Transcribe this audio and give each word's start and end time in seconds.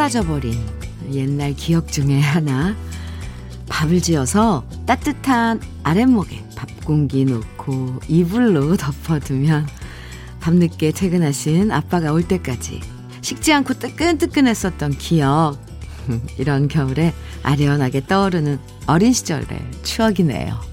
사라져버린 0.00 0.58
옛날 1.12 1.52
기억 1.52 1.92
중에 1.92 2.18
하나. 2.20 2.74
밥을 3.68 4.00
지어서 4.00 4.64
따뜻한 4.86 5.60
아랫목에 5.82 6.42
밥 6.56 6.68
공기 6.86 7.26
놓고 7.26 8.00
이불로 8.08 8.76
덮어두면 8.78 9.68
밤늦게 10.40 10.92
퇴근하신 10.92 11.70
아빠가 11.70 12.12
올 12.12 12.26
때까지 12.26 12.80
식지 13.20 13.52
않고 13.52 13.74
뜨끈뜨끈했었던 13.74 14.92
기억. 14.92 15.58
이런 16.38 16.68
겨울에 16.68 17.12
아련하게 17.42 18.06
떠오르는 18.06 18.58
어린 18.86 19.12
시절의 19.12 19.60
추억이네요. 19.82 20.69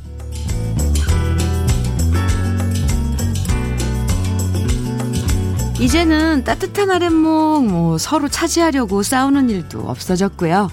이제는 5.79 6.43
따뜻한 6.43 6.89
아랫목 6.89 7.67
뭐 7.67 7.99
서로 7.99 8.27
차지하려고 8.27 9.03
싸우는 9.03 9.51
일도 9.51 9.81
없어졌고요. 9.81 10.71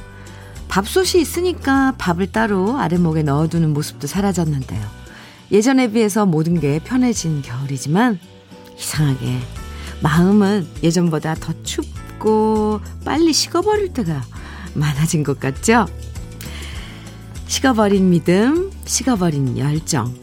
밥솥이 0.69 1.21
있으니까 1.21 1.95
밥을 1.99 2.33
따로 2.33 2.79
아랫목에 2.79 3.23
넣어두는 3.23 3.75
모습도 3.75 4.07
사라졌는데요. 4.07 4.81
예전에 5.53 5.91
비해서 5.91 6.25
모든 6.25 6.59
게 6.59 6.81
편해진 6.83 7.43
겨울이지만 7.43 8.19
이상하게 8.79 9.41
마음은 10.01 10.67
예전보다 10.83 11.34
더 11.34 11.53
춥고 11.62 12.81
빨리 13.05 13.34
식어버릴 13.34 13.93
때가 13.93 14.23
많아진 14.73 15.23
것 15.23 15.39
같죠? 15.39 15.87
식어버린 17.47 18.09
믿음, 18.09 18.73
식어버린 18.87 19.59
열정. 19.59 20.15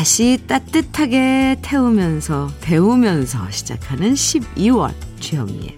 다시 0.00 0.38
따뜻하게 0.46 1.58
태우면서 1.60 2.48
데우면서 2.62 3.50
시작하는 3.50 4.14
12월 4.14 4.94
주현미의 5.20 5.76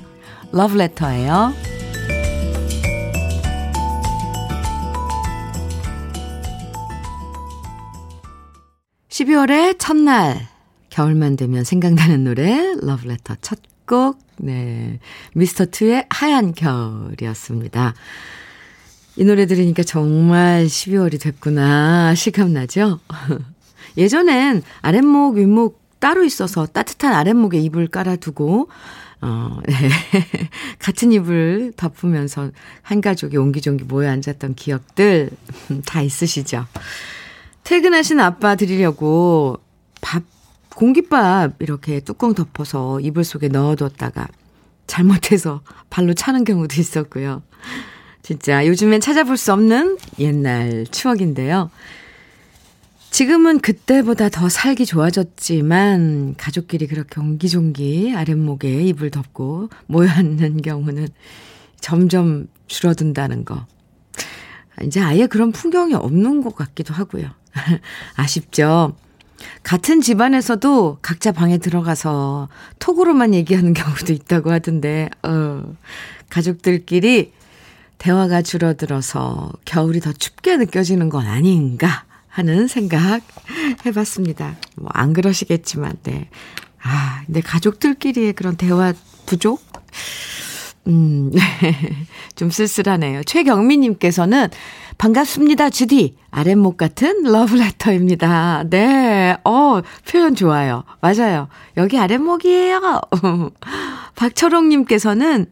러브레터예요. 0.53 1.53
12월의 9.09 9.81
첫날 9.81 10.47
겨울만 10.91 11.34
되면 11.34 11.64
생각나는 11.64 12.23
노래 12.23 12.77
러브레터 12.81 13.34
첫 13.41 13.59
곡 13.86 14.20
네. 14.36 15.01
미스터 15.34 15.64
투의 15.64 16.07
하얀 16.09 16.55
겨울이었습니다. 16.55 17.95
이 19.17 19.25
노래 19.25 19.47
들으니까 19.47 19.83
정말 19.83 20.67
12월이 20.67 21.20
됐구나 21.20 22.14
실감나죠? 22.14 23.01
예전엔 23.97 24.62
아랫목, 24.81 25.37
윗목 25.37 25.81
따로 25.98 26.25
있어서 26.25 26.67
따뜻한 26.67 27.12
아랫목에 27.12 27.59
이불 27.59 27.87
깔아두고, 27.87 28.69
어, 29.21 29.61
네. 29.69 29.75
같은 30.79 31.12
이불 31.12 31.73
덮으면서 31.77 32.51
한 32.83 33.01
가족이 33.01 33.37
옹기종기 33.37 33.85
모여 33.85 34.11
앉았던 34.11 34.55
기억들 34.55 35.31
다 35.87 36.03
있으시죠? 36.03 36.67
퇴근하신 37.63 38.19
아빠 38.19 38.57
드리려고 38.57 39.59
밥, 40.01 40.25
공깃밥 40.75 41.63
이렇게 41.63 42.01
뚜껑 42.01 42.35
덮어서 42.35 42.98
이불 43.01 43.23
속에 43.23 43.48
넣어뒀다가 43.48 44.27
잘못해서 44.89 45.63
발로 45.89 46.15
차는 46.15 46.45
경우도 46.45 46.81
있었고요. 46.81 47.43
진짜 48.23 48.67
요즘엔 48.67 49.01
찾아볼 49.01 49.36
수 49.36 49.53
없는 49.53 49.98
옛날 50.19 50.86
추억인데요. 50.91 51.70
지금은 53.12 53.61
그때보다 53.61 54.30
더 54.30 54.48
살기 54.48 54.86
좋아졌지만 54.86 56.34
가족끼리 56.39 56.86
그렇게 56.86 57.20
옹기종기 57.20 58.14
아랫목에 58.17 58.84
이불 58.84 59.11
덮고 59.11 59.68
모여 59.86 60.08
앉는 60.08 60.62
경우는 60.62 61.08
점점 61.78 62.48
줄어든다는 62.68 63.45
거. 63.45 63.67
이제 64.83 64.98
아예 65.00 65.27
그런 65.27 65.52
풍경이 65.52 65.92
없는 65.92 66.40
것 66.42 66.56
같기도 66.56 66.95
하고요. 66.95 67.28
아쉽죠? 68.17 68.96
같은 69.62 70.00
집안에서도 70.00 70.98
각자 71.02 71.33
방에 71.33 71.58
들어가서 71.58 72.48
톡으로만 72.79 73.34
얘기하는 73.34 73.74
경우도 73.74 74.14
있다고 74.14 74.50
하던데, 74.50 75.11
어, 75.23 75.62
가족들끼리 76.30 77.33
대화가 77.98 78.40
줄어들어서 78.40 79.52
겨울이 79.67 80.00
더 80.00 80.14
춥게 80.14 80.56
느껴지는 80.56 81.11
건 81.11 81.27
아닌가 81.27 82.06
하는 82.33 82.67
생각 82.67 83.20
해봤습니다. 83.85 84.57
뭐, 84.77 84.89
안 84.95 85.13
그러시겠지만, 85.13 85.93
네. 86.03 86.31
아, 86.83 87.23
근데 87.27 87.43
가족들끼리의 87.43 88.33
그런 88.33 88.57
대화 88.57 88.95
부족? 89.27 89.61
음, 90.87 91.31
좀 92.35 92.51
쓸쓸하네요. 92.51 93.23
최경미님께서는 93.25 94.48
반갑습니다, 94.97 95.69
주디. 95.69 96.17
아랫목 96.31 96.79
같은 96.79 97.23
러브레터입니다. 97.23 98.65
네, 98.71 99.37
어, 99.45 99.83
표현 100.09 100.35
좋아요. 100.35 100.85
맞아요. 101.03 101.48
여기 101.77 101.98
아랫목이에요. 101.98 103.01
박철홍님께서는 104.17 105.47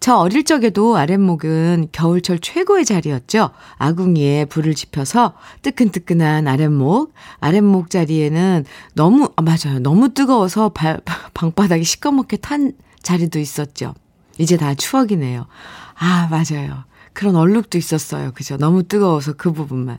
저 0.00 0.16
어릴 0.16 0.44
적에도 0.44 0.96
아랫목은 0.96 1.88
겨울철 1.92 2.38
최고의 2.38 2.84
자리였죠. 2.84 3.50
아궁이에 3.78 4.46
불을 4.46 4.74
지펴서 4.74 5.34
뜨끈뜨끈한 5.62 6.46
아랫목, 6.46 7.12
아랫목 7.40 7.90
자리에는 7.90 8.64
너무, 8.94 9.30
아, 9.36 9.42
맞아요. 9.42 9.80
너무 9.80 10.14
뜨거워서 10.14 10.70
발, 10.70 11.00
방바닥이 11.34 11.84
시꺼멓게 11.84 12.38
탄 12.38 12.72
자리도 13.02 13.38
있었죠. 13.38 13.94
이제 14.38 14.56
다 14.56 14.74
추억이네요. 14.74 15.46
아, 15.98 16.28
맞아요. 16.30 16.84
그런 17.12 17.34
얼룩도 17.34 17.76
있었어요. 17.76 18.32
그죠? 18.32 18.56
너무 18.56 18.84
뜨거워서 18.84 19.32
그 19.32 19.52
부분만. 19.52 19.98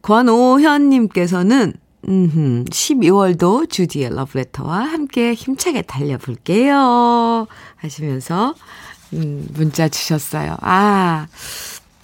권오현님께서는 0.00 1.74
음, 2.08 2.64
12월도 2.68 3.70
주디의 3.70 4.14
러브레터와 4.14 4.80
함께 4.80 5.34
힘차게 5.34 5.82
달려볼게요. 5.82 7.46
하시면서 7.76 8.54
음, 9.12 9.46
문자 9.52 9.88
주셨어요. 9.88 10.56
아, 10.60 11.26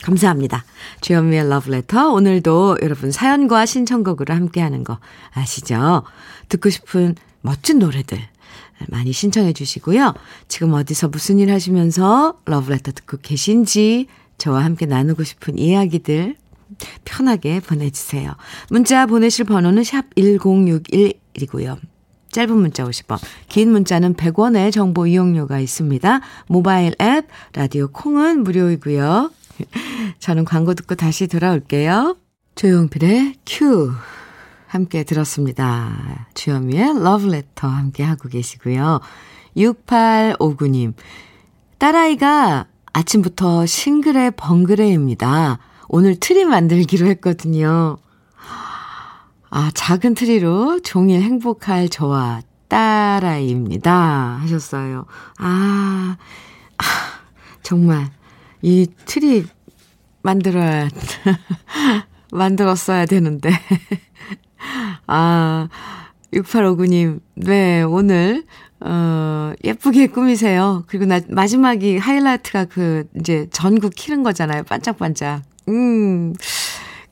감사합니다. 0.03 0.65
주현미의 1.01 1.49
러브레터. 1.49 2.13
오늘도 2.13 2.79
여러분 2.83 3.11
사연과 3.11 3.67
신청곡으로 3.67 4.35
함께하는 4.35 4.85
거 4.85 4.99
아시죠? 5.33 6.05
듣고 6.49 6.71
싶은 6.71 7.17
멋진 7.41 7.79
노래들 7.79 8.21
많이 8.89 9.13
신청해 9.13 9.53
주시고요. 9.53 10.15
지금 10.47 10.73
어디서 10.75 11.09
무슨 11.09 11.41
일 11.41 11.51
하시면서 11.51 12.39
러브레터 12.45 12.93
듣고 12.93 13.19
계신지 13.21 14.07
저와 14.39 14.63
함께 14.63 14.87
나누고 14.87 15.25
싶은 15.25 15.59
이야기들 15.59 16.37
편하게 17.05 17.61
보내주세요. 17.61 18.35
문자 18.71 19.07
보내실 19.07 19.45
번호는 19.45 19.85
샵 19.85 20.15
1061이고요. 20.17 21.79
짧은 22.31 22.55
문자 22.55 22.85
50원, 22.85 23.19
긴 23.49 23.73
문자는 23.73 24.15
100원의 24.15 24.73
정보 24.73 25.07
이용료가 25.07 25.61
있습니다. 25.61 26.21
모바일 26.47 26.95
앱, 27.01 27.27
라디오 27.55 27.89
콩은 27.89 28.45
무료이고요. 28.45 29.31
저는 30.19 30.45
광고 30.45 30.75
듣고 30.75 30.95
다시 30.95 31.27
돌아올게요. 31.27 32.17
조용필의 32.55 33.35
Q 33.47 33.93
함께 34.67 35.05
들었습니다. 35.05 36.29
주현미의 36.35 37.03
러브레터 37.03 37.67
함께 37.67 38.03
하고 38.03 38.29
계시고요. 38.29 39.01
6859님, 39.57 40.93
딸아이가 41.79 42.67
아침부터 42.93 43.65
싱그레 43.65 44.31
벙그레입니다. 44.31 45.59
오늘 45.89 46.17
트리 46.17 46.45
만들기로 46.45 47.07
했거든요. 47.07 47.97
아, 49.51 49.71
작은 49.73 50.15
트리로 50.15 50.81
종일 50.81 51.23
행복할 51.23 51.89
저와 51.89 52.43
딸아이입니다. 52.69 54.39
하셨어요. 54.43 55.07
아, 55.39 56.17
아 56.77 56.85
정말, 57.63 58.11
이 58.61 58.87
트리 59.07 59.47
만들어야, 60.23 60.89
만들었어야 62.31 63.07
되는데. 63.07 63.51
아, 65.07 65.69
6859님, 66.35 67.21
네, 67.37 67.83
오늘, 67.83 68.45
어, 68.81 69.55
예쁘게 69.65 70.09
꾸미세요. 70.09 70.85
그리고 70.87 71.07
나, 71.07 71.21
마지막이 71.27 71.97
하이라이트가 71.97 72.67
그, 72.67 73.09
이제 73.19 73.47
전구 73.51 73.89
키는 73.89 74.23
거잖아요. 74.23 74.65
반짝반짝. 74.65 75.43
음, 75.69 76.35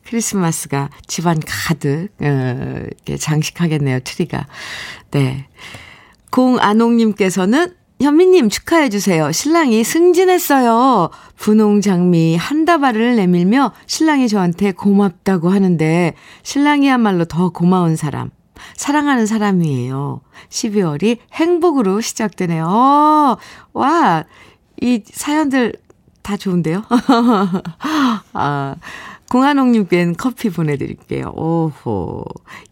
크리스마스가 0.05 0.91
집안 1.07 1.41
가득, 1.45 2.09
어, 2.21 2.27
이렇게 2.27 3.17
장식하겠네요, 3.17 4.01
트리가. 4.01 4.47
네. 5.11 5.47
공안옥님께서는 6.31 7.75
현미님 8.01 8.51
축하해 8.51 8.91
주세요. 8.91 9.33
신랑이 9.33 9.83
승진했어요. 9.83 11.11
분홍 11.37 11.81
장미 11.81 12.37
한 12.37 12.67
다발을 12.67 13.17
내밀며 13.17 13.73
신랑이 13.87 14.29
저한테 14.29 14.73
고맙다고 14.73 15.49
하는데 15.49 16.15
신랑이야말로 16.43 17.25
더 17.25 17.49
고마운 17.49 17.97
사람. 17.97 18.31
사랑하는 18.75 19.27
사람이에요. 19.27 20.21
12월이 20.51 21.19
행복으로 21.33 22.01
시작되네요. 22.01 22.67
어, 22.67 23.37
와, 23.73 24.25
이 24.81 25.03
사연들 25.11 25.73
다 26.27 26.37
좋은데요? 26.37 26.83
아, 28.33 28.75
공한옥님께는 29.31 30.17
커피 30.17 30.51
보내드릴게요. 30.51 31.33
오호. 31.37 32.25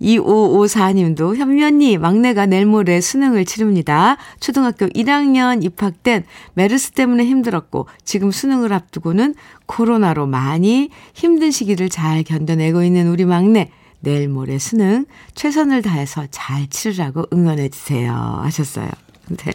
2554님도 0.02 1.36
현면이 1.36 1.98
막내가 1.98 2.46
내일 2.46 2.66
모레 2.66 3.00
수능을 3.00 3.44
치릅니다. 3.44 4.16
초등학교 4.40 4.86
1학년 4.86 5.62
입학된 5.62 6.24
메르스 6.54 6.90
때문에 6.90 7.24
힘들었고 7.24 7.86
지금 8.04 8.32
수능을 8.32 8.72
앞두고는 8.72 9.36
코로나로 9.66 10.26
많이 10.26 10.90
힘든 11.12 11.52
시기를 11.52 11.88
잘 11.90 12.24
견뎌내고 12.24 12.82
있는 12.82 13.06
우리 13.06 13.24
막내. 13.24 13.70
내일 14.00 14.28
모레 14.28 14.58
수능 14.58 15.06
최선을 15.36 15.82
다해서 15.82 16.26
잘 16.32 16.66
치르라고 16.66 17.26
응원해주세요. 17.32 18.12
하셨어요. 18.12 18.90
네. 19.28 19.52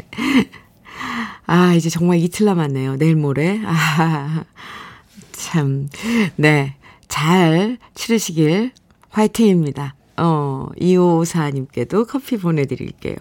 아, 1.51 1.73
이제 1.73 1.89
정말 1.89 2.19
이틀 2.19 2.45
남았네요. 2.45 2.97
내일 2.97 3.15
모레. 3.15 3.61
아, 3.65 4.43
참. 5.31 5.89
네. 6.35 6.75
잘 7.07 7.79
치르시길 7.95 8.71
화이팅입니다. 9.09 9.95
어, 10.17 10.67
2554님께도 10.79 12.07
커피 12.07 12.37
보내드릴게요. 12.37 13.15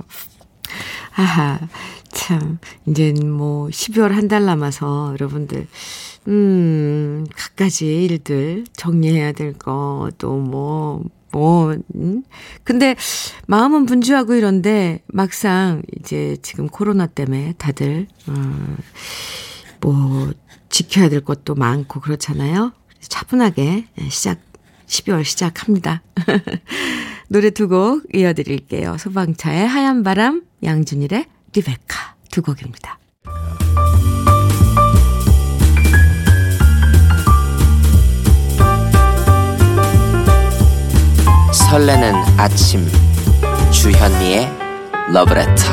아하, 1.16 1.58
참, 2.12 2.58
이제 2.86 3.12
뭐, 3.12 3.68
12월 3.68 4.10
한 4.10 4.28
달 4.28 4.44
남아서 4.44 5.12
여러분들, 5.14 5.66
음, 6.28 7.26
갖가지 7.34 7.86
일들 8.04 8.64
정리해야 8.74 9.32
될 9.32 9.54
거, 9.54 10.10
또 10.18 10.36
뭐, 10.36 11.02
뭐, 11.30 11.76
음? 11.94 12.22
근데 12.64 12.96
마음은 13.46 13.86
분주하고 13.86 14.34
이런데 14.34 15.02
막상 15.06 15.82
이제 15.98 16.36
지금 16.42 16.68
코로나 16.68 17.06
때문에 17.06 17.54
다들, 17.58 18.06
음, 18.28 18.76
뭐, 19.80 20.32
지켜야 20.70 21.08
될 21.08 21.20
것도 21.22 21.54
많고 21.54 22.00
그렇잖아요. 22.00 22.72
차분하게 23.00 23.86
시작, 24.10 24.40
12월 24.86 25.24
시작합니다. 25.24 26.02
노래 27.28 27.50
두 27.50 27.68
곡 27.68 28.04
이어드릴게요. 28.14 28.96
소방차의 28.98 29.66
하얀 29.66 30.02
바람, 30.02 30.42
양준일의 30.62 31.26
리베카 31.54 32.16
두 32.30 32.42
곡입니다. 32.42 32.97
설레는 41.58 42.14
아침. 42.38 42.86
주현미의 43.72 44.48
러브레터. 45.12 45.64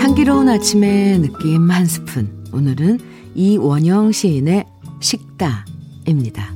향기로운 0.00 0.48
아침의 0.48 1.18
느낌 1.20 1.70
한 1.70 1.86
스푼. 1.86 2.44
오늘은 2.52 2.98
이원영 3.34 4.10
시인의 4.10 4.64
식다입니다. 5.00 6.52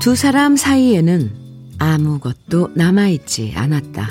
두 0.00 0.16
사람 0.16 0.56
사이에는 0.56 1.76
아무것도 1.76 2.70
남아있지 2.74 3.52
않았다. 3.54 4.08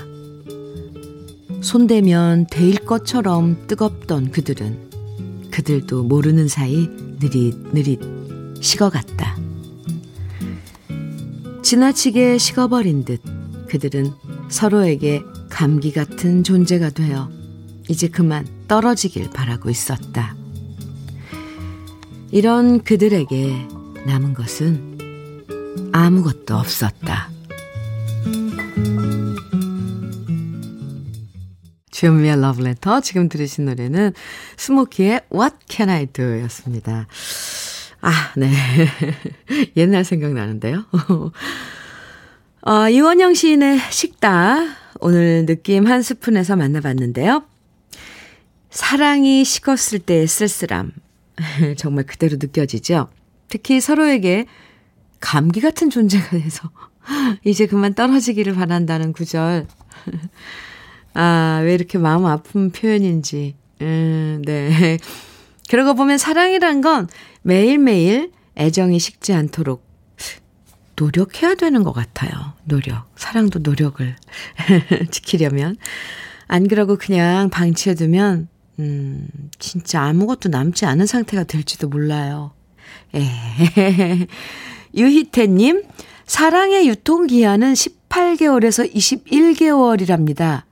손대면 1.61 2.45
데일 2.51 2.85
것처럼 2.85 3.65
뜨겁던 3.65 4.29
그들은 4.29 5.49
그들도 5.49 6.03
모르는 6.03 6.47
사이 6.47 6.87
느릿느릿 7.19 7.99
식어갔다. 8.61 9.35
지나치게 11.63 12.37
식어버린 12.37 13.03
듯 13.03 13.23
그들은 13.67 14.11
서로에게 14.47 15.23
감기 15.49 15.91
같은 15.91 16.43
존재가 16.43 16.91
되어 16.91 17.31
이제 17.89 18.07
그만 18.07 18.45
떨어지길 18.67 19.31
바라고 19.31 19.71
있었다. 19.71 20.35
이런 22.29 22.83
그들에게 22.83 23.67
남은 24.05 24.35
것은 24.35 24.88
아무것도 25.91 26.55
없었다. 26.55 27.29
주현미의 31.91 32.39
러브레터 32.39 33.01
지금 33.01 33.27
들으신 33.27 33.65
노래는 33.65 34.13
스모키의 34.55 35.21
What 35.33 35.55
Can 35.67 35.89
I 35.89 36.05
Do 36.05 36.39
였습니다. 36.43 37.07
아, 38.01 38.31
네. 38.37 38.49
옛날 39.75 40.05
생각나는데요. 40.05 40.85
어, 42.61 42.89
이원영 42.89 43.33
시인의 43.33 43.79
식다. 43.89 44.65
오늘 45.01 45.45
느낌 45.45 45.87
한 45.87 46.01
스푼에서 46.01 46.55
만나봤는데요. 46.55 47.43
사랑이 48.69 49.43
식었을 49.43 49.99
때의 49.99 50.27
쓸쓸함. 50.27 50.91
정말 51.77 52.05
그대로 52.05 52.37
느껴지죠? 52.39 53.09
특히 53.49 53.81
서로에게 53.81 54.45
감기 55.19 55.61
같은 55.61 55.89
존재가 55.89 56.29
돼서 56.29 56.69
이제 57.43 57.65
그만 57.65 57.93
떨어지기를 57.93 58.53
바란다는 58.53 59.13
구절. 59.13 59.67
아, 61.13 61.61
왜 61.63 61.73
이렇게 61.73 61.97
마음 61.97 62.25
아픈 62.25 62.71
표현인지. 62.71 63.55
음, 63.81 64.41
네. 64.45 64.97
그러고 65.69 65.93
보면 65.93 66.17
사랑이란 66.17 66.81
건 66.81 67.07
매일매일 67.41 68.31
애정이 68.57 68.99
식지 68.99 69.33
않도록 69.33 69.87
노력해야 70.95 71.55
되는 71.55 71.83
것 71.83 71.93
같아요. 71.93 72.53
노력. 72.65 73.09
사랑도 73.15 73.59
노력을 73.59 74.15
지키려면. 75.11 75.77
안 76.47 76.67
그러고 76.67 76.97
그냥 76.97 77.49
방치해두면, 77.49 78.49
음, 78.79 79.27
진짜 79.59 80.01
아무것도 80.01 80.49
남지 80.49 80.85
않은 80.85 81.05
상태가 81.05 81.43
될지도 81.43 81.87
몰라요. 81.87 82.51
에 83.13 84.27
유희태님, 84.95 85.83
사랑의 86.25 86.87
유통기한은 86.87 87.73
18개월에서 87.73 88.93
21개월이랍니다. 88.93 90.63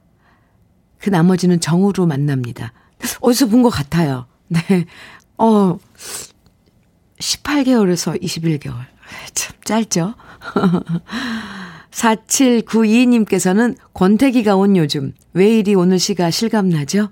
그 0.99 1.09
나머지는 1.09 1.59
정으로 1.59 2.05
만납니다. 2.05 2.73
어디서 3.21 3.47
본 3.47 3.61
것 3.63 3.69
같아요. 3.69 4.25
네. 4.49 4.85
어, 5.37 5.77
18개월에서 7.19 8.21
21개월. 8.21 8.75
참 9.33 9.55
짧죠? 9.63 10.13
4792님께서는 11.91 13.75
권태기가 13.93 14.55
온 14.55 14.77
요즘 14.77 15.13
왜 15.33 15.57
이리 15.57 15.75
오늘 15.75 15.99
시가 15.99 16.29
실감나죠? 16.31 17.09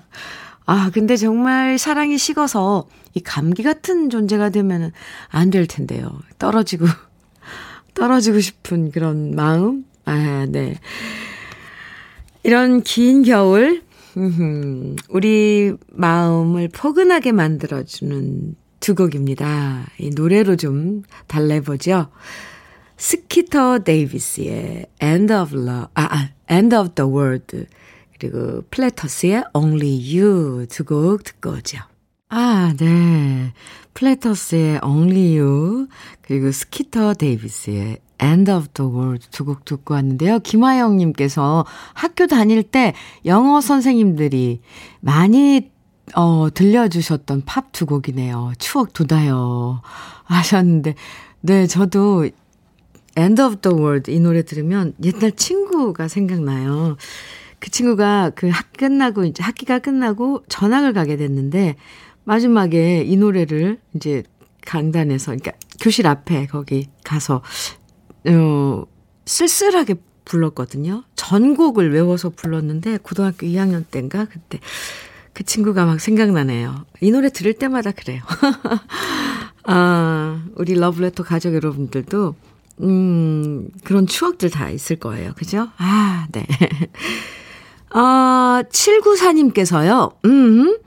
아, 0.66 0.90
근데 0.92 1.16
정말 1.16 1.78
사랑이 1.78 2.18
식어서 2.18 2.88
이 3.18 3.22
감기 3.22 3.62
같은 3.62 4.10
존재가 4.10 4.50
되면은 4.50 4.92
안될 5.28 5.66
텐데요. 5.66 6.20
떨어지고, 6.38 6.86
떨어지고 7.94 8.40
싶은 8.40 8.92
그런 8.92 9.34
마음? 9.34 9.84
아, 10.04 10.46
네. 10.48 10.78
이런 12.44 12.82
긴 12.82 13.24
겨울, 13.24 13.82
우리 15.10 15.72
마음을 15.88 16.68
포근하게 16.68 17.32
만들어주는 17.32 18.54
두 18.80 18.94
곡입니다. 18.94 19.86
이 19.98 20.10
노래로 20.10 20.56
좀 20.56 21.02
달래보죠. 21.26 22.08
스키터 22.96 23.80
데이비스의 23.80 24.86
End 25.02 25.32
of 25.32 25.54
Love, 25.54 25.86
아, 25.94 26.08
아 26.10 26.30
End 26.50 26.74
of 26.74 26.94
the 26.94 27.10
World. 27.10 27.66
그리고 28.18 28.62
플래터스의 28.70 29.44
Only 29.54 30.18
You 30.18 30.66
두 30.68 30.84
곡 30.84 31.24
듣고 31.24 31.50
오죠. 31.50 31.78
아, 32.30 32.74
네. 32.78 33.52
플래터스의 33.94 34.80
Only 34.84 35.38
You 35.38 35.88
그리고 36.22 36.52
스키터 36.52 37.14
데이비스의 37.14 37.98
End 38.22 38.50
of 38.50 38.68
the 38.74 38.90
World 38.90 39.28
두 39.30 39.44
곡 39.44 39.64
듣고 39.64 39.94
왔는데요. 39.94 40.40
김하영님께서 40.40 41.64
학교 41.94 42.26
다닐 42.26 42.62
때 42.62 42.92
영어 43.24 43.60
선생님들이 43.60 44.60
많이 45.00 45.70
어, 46.14 46.48
들려주셨던 46.52 47.42
팝 47.44 47.72
두 47.72 47.86
곡이네요. 47.86 48.52
추억 48.58 48.92
돋아요. 48.92 49.82
하셨는데, 50.24 50.94
네, 51.40 51.66
저도 51.66 52.28
End 53.16 53.40
of 53.42 53.56
the 53.62 53.76
World 53.76 54.10
이 54.12 54.20
노래 54.20 54.42
들으면 54.42 54.94
옛날 55.02 55.32
친구가 55.32 56.08
생각나요. 56.08 56.96
그 57.58 57.70
친구가 57.70 58.30
그 58.30 58.48
학 58.50 58.72
끝나고 58.72 59.24
이제 59.24 59.42
학기가 59.42 59.80
끝나고 59.80 60.44
전학을 60.48 60.92
가게 60.92 61.16
됐는데 61.16 61.74
마지막에 62.28 63.04
이 63.06 63.16
노래를 63.16 63.78
이제 63.94 64.22
강단에서 64.66 65.32
그러니까 65.32 65.52
교실 65.80 66.06
앞에 66.06 66.46
거기 66.46 66.90
가서 67.02 67.42
어 68.26 68.84
쓸쓸하게 69.24 69.94
불렀거든요. 70.26 71.04
전곡을 71.16 71.90
외워서 71.90 72.28
불렀는데 72.28 72.98
고등학교 72.98 73.46
2학년 73.46 73.82
때인가 73.90 74.26
그때 74.26 74.60
그 75.32 75.42
친구가 75.42 75.86
막 75.86 76.02
생각나네요. 76.02 76.84
이 77.00 77.10
노래 77.10 77.30
들을 77.30 77.54
때마다 77.54 77.92
그래요. 77.92 78.20
아, 79.64 80.42
우리 80.56 80.74
러브레터 80.74 81.22
가족 81.22 81.54
여러분들도, 81.54 82.34
음, 82.80 83.68
그런 83.84 84.06
추억들 84.06 84.50
다 84.50 84.68
있을 84.70 84.96
거예요. 84.96 85.32
그죠? 85.36 85.68
아, 85.76 86.26
네. 86.32 86.46
아, 87.90 88.64
794님께서요, 88.68 90.14
음, 90.24 90.78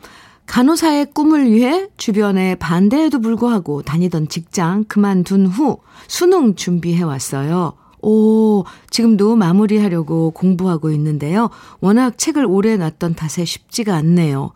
간호사의 0.52 1.14
꿈을 1.14 1.50
위해 1.50 1.88
주변에 1.96 2.56
반대에도 2.56 3.22
불구하고 3.22 3.84
다니던 3.84 4.28
직장 4.28 4.84
그만둔 4.84 5.46
후 5.46 5.78
수능 6.10 6.56
준비해 6.56 7.04
왔어요. 7.04 7.72
오, 8.02 8.66
지금도 8.90 9.38
마무리하려고 9.38 10.32
공부하고 10.32 10.92
있는데요. 10.92 11.50
워낙 11.80 12.18
책을 12.18 12.46
오래 12.46 12.76
놨던 12.76 13.16
탓에 13.16 13.46
쉽지가 13.46 13.96
않네요. 13.96 14.52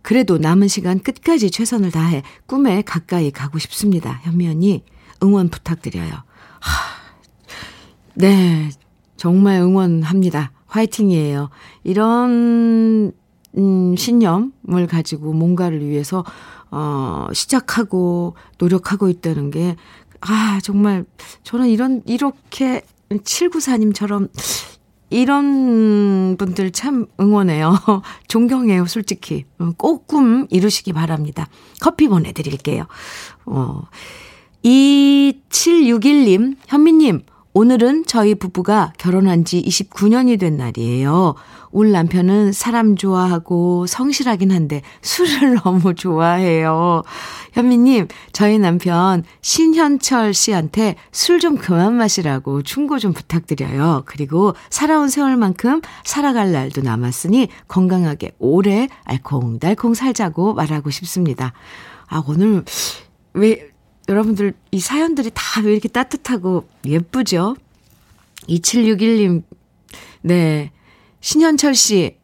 그래도 0.00 0.38
남은 0.38 0.68
시간 0.68 0.98
끝까지 0.98 1.50
최선을 1.50 1.90
다해 1.90 2.22
꿈에 2.46 2.80
가까이 2.80 3.30
가고 3.30 3.58
싶습니다. 3.58 4.20
현미 4.22 4.48
언니, 4.48 4.82
응원 5.22 5.50
부탁드려요. 5.50 6.08
하, 6.08 6.22
네, 8.14 8.70
정말 9.18 9.60
응원합니다. 9.60 10.52
화이팅이에요. 10.68 11.50
이런, 11.84 13.12
음, 13.56 13.96
신념을 13.96 14.86
가지고 14.88 15.32
뭔가를 15.32 15.84
위해서, 15.86 16.24
어, 16.70 17.26
시작하고 17.32 18.34
노력하고 18.58 19.08
있다는 19.08 19.50
게, 19.50 19.76
아, 20.20 20.58
정말, 20.62 21.04
저는 21.44 21.68
이런, 21.68 22.02
이렇게 22.06 22.82
794님처럼 23.10 24.28
이런 25.10 26.36
분들 26.36 26.70
참 26.72 27.06
응원해요. 27.18 27.72
존경해요, 28.28 28.84
솔직히. 28.86 29.44
꼭 29.78 30.06
꿈 30.06 30.46
이루시기 30.50 30.92
바랍니다. 30.92 31.48
커피 31.80 32.08
보내드릴게요. 32.08 32.86
어, 33.46 33.82
2761님, 34.64 36.56
현미님, 36.66 37.22
오늘은 37.58 38.04
저희 38.06 38.36
부부가 38.36 38.92
결혼한 38.98 39.44
지 39.44 39.60
29년이 39.60 40.38
된 40.38 40.56
날이에요. 40.56 41.34
울 41.72 41.90
남편은 41.90 42.52
사람 42.52 42.94
좋아하고 42.94 43.88
성실하긴 43.88 44.52
한데 44.52 44.82
술을 45.02 45.58
너무 45.64 45.96
좋아해요. 45.96 47.02
현미님, 47.54 48.06
저희 48.32 48.60
남편 48.60 49.24
신현철 49.40 50.34
씨한테 50.34 50.94
술 51.10 51.40
좀 51.40 51.56
그만 51.56 51.94
마시라고 51.94 52.62
충고 52.62 53.00
좀 53.00 53.12
부탁드려요. 53.12 54.04
그리고 54.06 54.54
살아온 54.70 55.08
세월만큼 55.08 55.82
살아갈 56.04 56.52
날도 56.52 56.82
남았으니 56.82 57.48
건강하게 57.66 58.36
오래 58.38 58.88
알콩달콩 59.02 59.94
살자고 59.94 60.54
말하고 60.54 60.90
싶습니다. 60.90 61.52
아, 62.06 62.22
오늘 62.24 62.64
왜 63.34 63.68
여러분들 64.08 64.54
이 64.70 64.80
사연들이 64.80 65.30
다 65.34 65.60
왜 65.62 65.72
이렇게 65.72 65.88
따뜻하고 65.88 66.64
예쁘죠? 66.86 67.56
2761님, 68.48 69.42
네. 70.22 70.70
신현철 71.20 71.74
씨, 71.74 72.16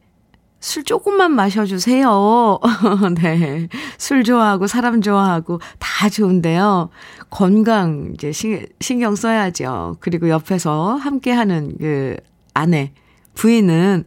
술 0.60 0.84
조금만 0.84 1.32
마셔주세요. 1.32 2.60
네. 3.20 3.68
술 3.98 4.24
좋아하고 4.24 4.66
사람 4.66 5.02
좋아하고 5.02 5.60
다 5.78 6.08
좋은데요. 6.08 6.90
건강 7.28 8.12
이제 8.14 8.32
신경 8.80 9.16
써야죠. 9.16 9.96
그리고 10.00 10.28
옆에서 10.30 10.94
함께 10.94 11.32
하는 11.32 11.76
그 11.78 12.16
아내, 12.54 12.92
부인은, 13.34 14.04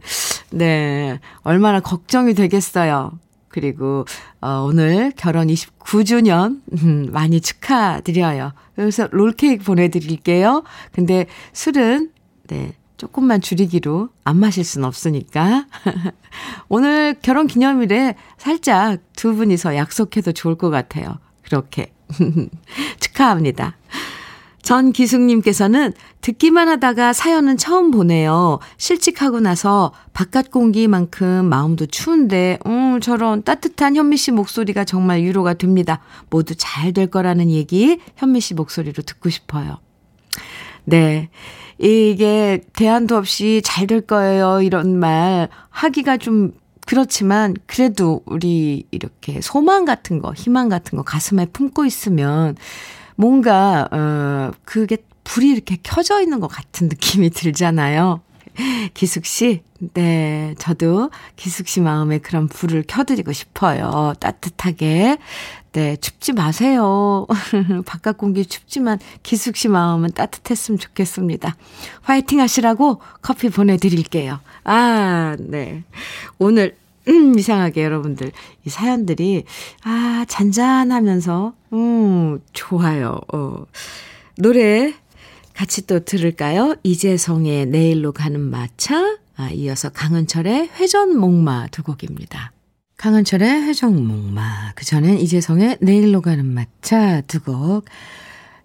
네. 0.50 1.20
얼마나 1.42 1.80
걱정이 1.80 2.34
되겠어요. 2.34 3.12
그리고 3.58 4.04
어, 4.40 4.64
오늘 4.64 5.12
결혼 5.16 5.48
29주년 5.48 6.60
음, 6.80 7.08
많이 7.10 7.40
축하드려요. 7.40 8.52
그래서 8.76 9.08
롤케이크 9.10 9.64
보내드릴게요. 9.64 10.62
근데 10.92 11.26
술은 11.52 12.12
네 12.46 12.74
조금만 12.96 13.40
줄이기로 13.40 14.10
안 14.22 14.36
마실 14.36 14.64
순 14.64 14.84
없으니까 14.84 15.66
오늘 16.68 17.16
결혼 17.20 17.48
기념일에 17.48 18.14
살짝 18.36 19.00
두 19.16 19.34
분이서 19.34 19.74
약속해도 19.74 20.32
좋을 20.32 20.54
것 20.54 20.70
같아요. 20.70 21.18
그렇게 21.42 21.92
축하합니다. 23.00 23.76
전 24.62 24.92
기숙님께서는 24.92 25.92
듣기만 26.20 26.68
하다가 26.68 27.12
사연은 27.12 27.56
처음 27.56 27.90
보내요. 27.90 28.58
실직하고 28.76 29.40
나서 29.40 29.92
바깥 30.12 30.50
공기만큼 30.50 31.46
마음도 31.46 31.86
추운데, 31.86 32.58
음, 32.66 33.00
저런 33.00 33.42
따뜻한 33.44 33.96
현미 33.96 34.16
씨 34.16 34.30
목소리가 34.32 34.84
정말 34.84 35.22
위로가 35.22 35.54
됩니다. 35.54 36.00
모두 36.28 36.54
잘 36.56 36.92
될 36.92 37.06
거라는 37.06 37.50
얘기 37.50 37.98
현미 38.16 38.40
씨 38.40 38.54
목소리로 38.54 39.02
듣고 39.02 39.30
싶어요. 39.30 39.78
네. 40.84 41.28
이게 41.78 42.60
대안도 42.74 43.16
없이 43.16 43.62
잘 43.64 43.86
될 43.86 44.00
거예요. 44.00 44.60
이런 44.62 44.98
말 44.98 45.48
하기가 45.70 46.16
좀 46.16 46.52
그렇지만 46.86 47.54
그래도 47.66 48.22
우리 48.24 48.86
이렇게 48.90 49.40
소망 49.42 49.84
같은 49.84 50.20
거, 50.20 50.32
희망 50.32 50.68
같은 50.68 50.96
거 50.96 51.04
가슴에 51.04 51.46
품고 51.46 51.84
있으면 51.84 52.56
뭔가, 53.18 53.88
어, 53.90 54.52
그게 54.64 54.98
불이 55.24 55.50
이렇게 55.50 55.76
켜져 55.82 56.20
있는 56.20 56.38
것 56.38 56.46
같은 56.46 56.88
느낌이 56.88 57.30
들잖아요. 57.30 58.20
기숙 58.94 59.26
씨, 59.26 59.62
네, 59.94 60.54
저도 60.58 61.10
기숙 61.34 61.66
씨 61.66 61.80
마음에 61.80 62.18
그런 62.18 62.46
불을 62.46 62.84
켜드리고 62.86 63.32
싶어요. 63.32 64.14
따뜻하게. 64.20 65.18
네, 65.72 65.96
춥지 65.96 66.32
마세요. 66.32 67.26
바깥 67.86 68.18
공기 68.18 68.46
춥지만 68.46 69.00
기숙 69.24 69.56
씨 69.56 69.66
마음은 69.68 70.10
따뜻했으면 70.12 70.78
좋겠습니다. 70.78 71.56
화이팅 72.02 72.40
하시라고 72.40 73.00
커피 73.20 73.48
보내드릴게요. 73.48 74.38
아, 74.62 75.36
네. 75.40 75.82
오늘 76.38 76.76
음, 77.08 77.38
이상하게 77.38 77.82
여러분들, 77.84 78.32
이 78.64 78.70
사연들이, 78.70 79.44
아, 79.84 80.24
잔잔하면서, 80.28 81.54
음, 81.72 82.40
좋아요. 82.52 83.18
어. 83.32 83.64
노래 84.36 84.94
같이 85.54 85.86
또 85.86 86.00
들을까요? 86.00 86.76
이재성의 86.82 87.66
내일로 87.66 88.12
가는 88.12 88.40
마차, 88.40 89.18
아, 89.36 89.50
이어서 89.50 89.88
강은철의 89.90 90.70
회전 90.78 91.16
목마 91.18 91.66
두 91.68 91.82
곡입니다. 91.82 92.52
강은철의 92.96 93.62
회전 93.62 94.04
목마, 94.06 94.72
그 94.74 94.84
전엔 94.84 95.18
이재성의 95.18 95.78
내일로 95.80 96.20
가는 96.20 96.44
마차 96.44 97.20
두 97.22 97.40
곡 97.40 97.84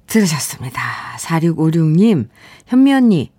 들으셨습니다. 0.08 0.82
4656님, 1.20 2.28
현미 2.68 2.94
언니, 2.94 3.32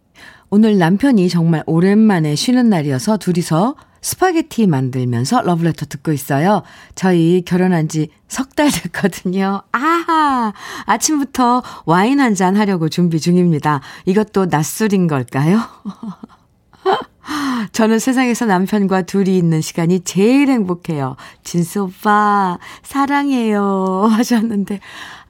오늘 0.50 0.78
남편이 0.78 1.28
정말 1.28 1.62
오랜만에 1.66 2.34
쉬는 2.36 2.68
날이어서 2.70 3.16
둘이서 3.18 3.76
스파게티 4.04 4.66
만들면서 4.66 5.40
러브레터 5.42 5.86
듣고 5.86 6.12
있어요. 6.12 6.62
저희 6.94 7.42
결혼한 7.44 7.88
지 7.88 8.08
석 8.28 8.54
달 8.56 8.68
됐거든요. 8.70 9.62
아하! 9.72 10.52
아침부터 10.86 11.62
와인 11.86 12.20
한 12.20 12.34
잔 12.34 12.56
하려고 12.56 12.88
준비 12.88 13.20
중입니다. 13.20 13.80
이것도 14.06 14.46
낮술인 14.46 15.06
걸까요? 15.06 15.60
저는 17.72 17.98
세상에서 18.00 18.44
남편과 18.46 19.02
둘이 19.02 19.38
있는 19.38 19.60
시간이 19.60 20.00
제일 20.00 20.48
행복해요. 20.48 21.14
진수 21.44 21.82
오빠, 21.84 22.58
사랑해요. 22.82 24.06
하셨는데, 24.10 24.80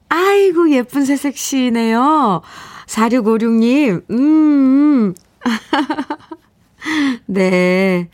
아이고, 0.09 0.71
예쁜 0.73 1.04
새색 1.04 1.37
시네요. 1.37 2.40
4656님, 2.87 4.02
음, 4.11 4.16
음. 4.19 5.14
네. 7.26 8.09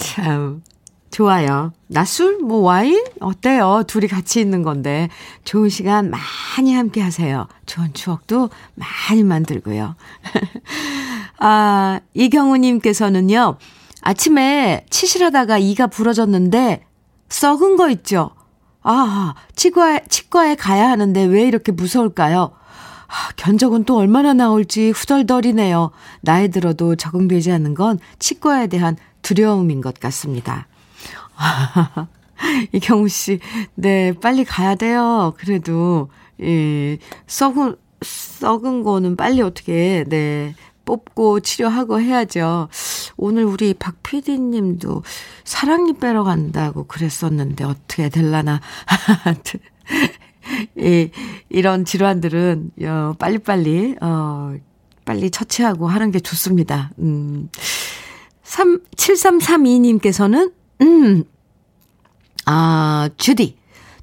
참, 0.00 0.62
좋아요. 1.10 1.72
낮술? 1.88 2.38
뭐 2.38 2.60
와인? 2.60 3.04
어때요? 3.20 3.84
둘이 3.86 4.08
같이 4.08 4.40
있는 4.40 4.62
건데. 4.62 5.08
좋은 5.44 5.68
시간 5.68 6.10
많이 6.10 6.74
함께 6.74 7.02
하세요. 7.02 7.46
좋은 7.66 7.92
추억도 7.92 8.48
많이 8.74 9.22
만들고요. 9.22 9.94
아, 11.38 12.00
이경우님께서는요, 12.14 13.56
아침에 14.02 14.86
치실하다가 14.88 15.58
이가 15.58 15.86
부러졌는데, 15.88 16.84
썩은 17.28 17.76
거 17.76 17.90
있죠? 17.90 18.30
아, 18.82 19.34
치과에, 19.54 20.00
치과에 20.08 20.54
가야 20.54 20.88
하는데 20.88 21.22
왜 21.24 21.42
이렇게 21.42 21.72
무서울까요? 21.72 22.52
아, 23.10 23.32
견적은 23.36 23.84
또 23.84 23.96
얼마나 23.96 24.32
나올지 24.32 24.90
후덜덜이네요. 24.90 25.90
나이 26.20 26.48
들어도 26.48 26.94
적응되지 26.94 27.50
않는 27.52 27.74
건 27.74 27.98
치과에 28.20 28.68
대한 28.68 28.96
두려움인 29.30 29.80
것 29.80 30.00
같습니다. 30.00 30.66
이경우 32.72 33.06
씨, 33.06 33.38
네, 33.76 34.12
빨리 34.12 34.44
가야 34.44 34.74
돼요. 34.74 35.34
그래도, 35.36 36.10
예, 36.42 36.98
썩은, 37.28 37.76
썩은 38.02 38.82
거는 38.82 39.14
빨리 39.14 39.40
어떻게, 39.40 40.04
네, 40.08 40.56
뽑고 40.84 41.40
치료하고 41.40 42.00
해야죠. 42.00 42.68
오늘 43.16 43.44
우리 43.44 43.72
박 43.72 44.02
PD님도 44.02 45.04
사랑니 45.44 45.92
빼러 45.92 46.24
간다고 46.24 46.88
그랬었는데 46.88 47.62
어떻게 47.62 48.08
될라나. 48.08 48.60
이, 50.76 51.10
이런 51.50 51.84
질환들은, 51.84 52.70
어, 52.82 53.14
빨리빨리, 53.16 53.94
어, 54.00 54.56
빨리 55.04 55.30
처치하고 55.30 55.86
하는 55.86 56.10
게 56.10 56.18
좋습니다. 56.18 56.90
음. 56.98 57.48
3, 58.50 58.80
7332님께서는, 58.96 60.52
음, 60.80 61.22
아, 62.46 63.08
주디. 63.16 63.56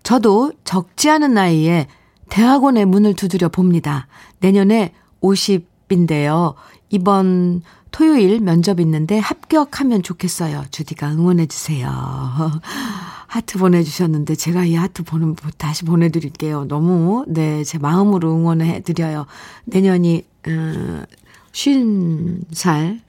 저도 0.04 0.54
적지 0.63 1.10
않은 1.10 1.34
나이에 1.34 1.88
대학원의 2.30 2.86
문을 2.86 3.13
두드려 3.13 3.50
봅니다. 3.50 4.08
내년에 4.39 4.94
50인데요. 5.22 6.54
이번 6.89 7.62
토요일 7.92 8.39
면접 8.39 8.80
있는데 8.80 9.20
합격하면 9.20 10.01
좋겠어요. 10.01 10.63
주디가 10.72 11.12
응원해주세요. 11.12 11.89
하트 13.27 13.58
보내주셨는데 13.58 14.36
제가 14.36 14.63
이 14.63 14.75
하트 14.75 15.04
보는, 15.04 15.36
다시 15.58 15.84
보내드릴게요. 15.84 16.63
너무, 16.70 17.25
네, 17.27 17.66
제 17.66 17.77
마음으로 17.80 18.34
응원해드려요. 18.34 19.25
내년이, 19.66 20.24
어, 20.48 21.04
50살 21.51 23.07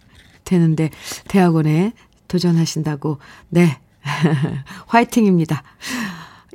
되는데 0.48 0.90
대학원에 1.28 1.92
도전하신다고, 2.26 3.18
네, 3.50 3.78
화이팅입니다. 4.86 5.62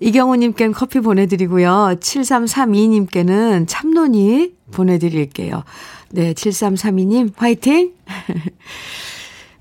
이경우님께는 0.02 0.74
커피 0.74 1.00
보내드리고요. 1.00 1.96
7332님께는 2.00 3.66
참론이 3.68 4.56
보내드릴게요. 4.72 5.64
네, 6.10 6.34
7332님, 6.34 7.34
화이팅! 7.36 7.94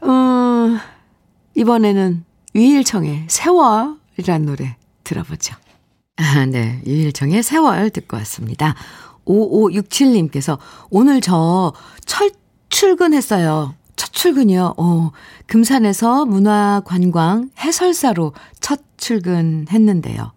어, 0.01 0.79
이번에는 1.55 2.25
유일청의 2.55 3.25
세월이란 3.29 4.47
노래 4.47 4.77
들어보죠. 5.05 5.55
아, 6.17 6.47
네. 6.51 6.81
유일청의 6.87 7.43
세월 7.43 7.91
듣고 7.91 8.17
왔습니다. 8.19 8.75
5567님께서 9.25 10.59
오늘 10.91 11.21
저 11.21 11.73
철 12.07 12.31
출근했어요. 12.69 13.75
첫 14.12 14.21
출근이요. 14.21 14.75
어, 14.76 15.11
금산에서 15.47 16.26
문화관광 16.26 17.50
해설사로 17.59 18.33
첫 18.61 18.81
출근했는데요. 18.97 20.33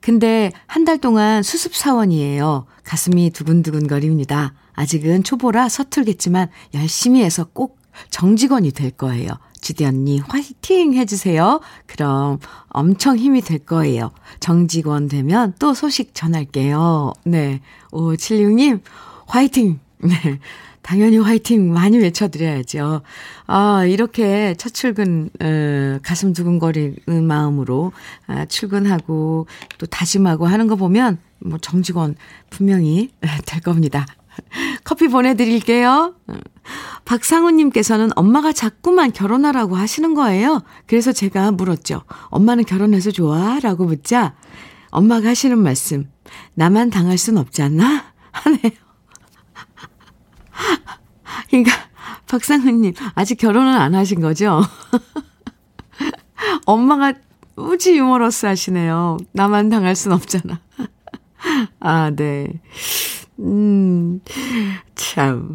근데 0.00 0.52
한 0.66 0.84
달 0.84 0.98
동안 0.98 1.42
수습사원이에요. 1.42 2.66
가슴이 2.84 3.30
두근두근 3.30 3.86
거립니다. 3.88 4.54
아직은 4.74 5.24
초보라 5.24 5.68
서툴겠지만 5.68 6.48
열심히 6.74 7.24
해서 7.24 7.44
꼭 7.44 7.78
정직원이 8.10 8.70
될 8.72 8.90
거예요. 8.90 9.30
지디 9.60 9.84
언니 9.84 10.20
화이팅 10.20 10.92
해주세요. 10.94 11.60
그럼 11.86 12.38
엄청 12.68 13.16
힘이 13.16 13.40
될 13.40 13.58
거예요. 13.58 14.10
정직원 14.38 15.08
되면 15.08 15.54
또 15.58 15.74
소식 15.74 16.14
전할게요. 16.14 17.12
네. 17.24 17.60
5576님, 17.90 18.80
화이팅! 19.26 19.80
네. 19.98 20.38
당연히 20.86 21.18
화이팅 21.18 21.72
많이 21.72 21.98
외쳐드려야죠. 21.98 23.02
아, 23.48 23.84
이렇게 23.86 24.54
첫 24.56 24.72
출근, 24.72 25.30
어, 25.42 25.98
가슴 26.00 26.32
두근거리는 26.32 27.26
마음으로 27.26 27.90
아, 28.28 28.44
출근하고 28.44 29.48
또 29.78 29.86
다짐하고 29.86 30.46
하는 30.46 30.68
거 30.68 30.76
보면 30.76 31.18
뭐 31.40 31.58
정직원 31.58 32.14
분명히 32.50 33.10
될 33.46 33.60
겁니다. 33.62 34.06
커피 34.84 35.08
보내드릴게요. 35.08 36.14
박상우님께서는 37.04 38.10
엄마가 38.14 38.52
자꾸만 38.52 39.10
결혼하라고 39.10 39.74
하시는 39.74 40.14
거예요. 40.14 40.62
그래서 40.86 41.10
제가 41.10 41.50
물었죠. 41.50 42.02
엄마는 42.26 42.64
결혼해서 42.64 43.10
좋아? 43.10 43.58
라고 43.58 43.86
묻자 43.86 44.36
엄마가 44.90 45.30
하시는 45.30 45.58
말씀. 45.58 46.08
나만 46.54 46.90
당할 46.90 47.18
순 47.18 47.38
없지 47.38 47.62
않나? 47.62 48.12
하네요. 48.30 48.85
그러니까 51.62 51.88
박상은님 52.28 52.94
아직 53.14 53.36
결혼은 53.36 53.74
안 53.74 53.94
하신 53.94 54.20
거죠? 54.20 54.60
엄마가 56.66 57.14
우지 57.56 57.96
유머러스 57.96 58.46
하시네요. 58.46 59.16
나만 59.32 59.70
당할 59.70 59.96
순 59.96 60.12
없잖아. 60.12 60.60
아, 61.80 62.10
네. 62.14 62.60
음, 63.38 64.20
참. 64.94 65.54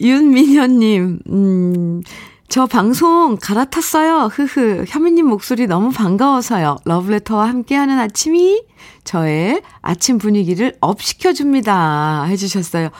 윤민현님, 0.00 1.20
음, 1.28 2.02
저 2.48 2.66
방송 2.66 3.38
갈아탔어요. 3.40 4.28
흐흐. 4.32 4.84
현미님 4.86 5.26
목소리 5.26 5.66
너무 5.66 5.90
반가워서요. 5.90 6.76
러브레터와 6.84 7.48
함께하는 7.48 7.98
아침이 7.98 8.62
저의 9.04 9.62
아침 9.80 10.18
분위기를 10.18 10.76
up 10.80 11.00
시켜줍니다. 11.00 12.24
해주셨어요. 12.24 12.90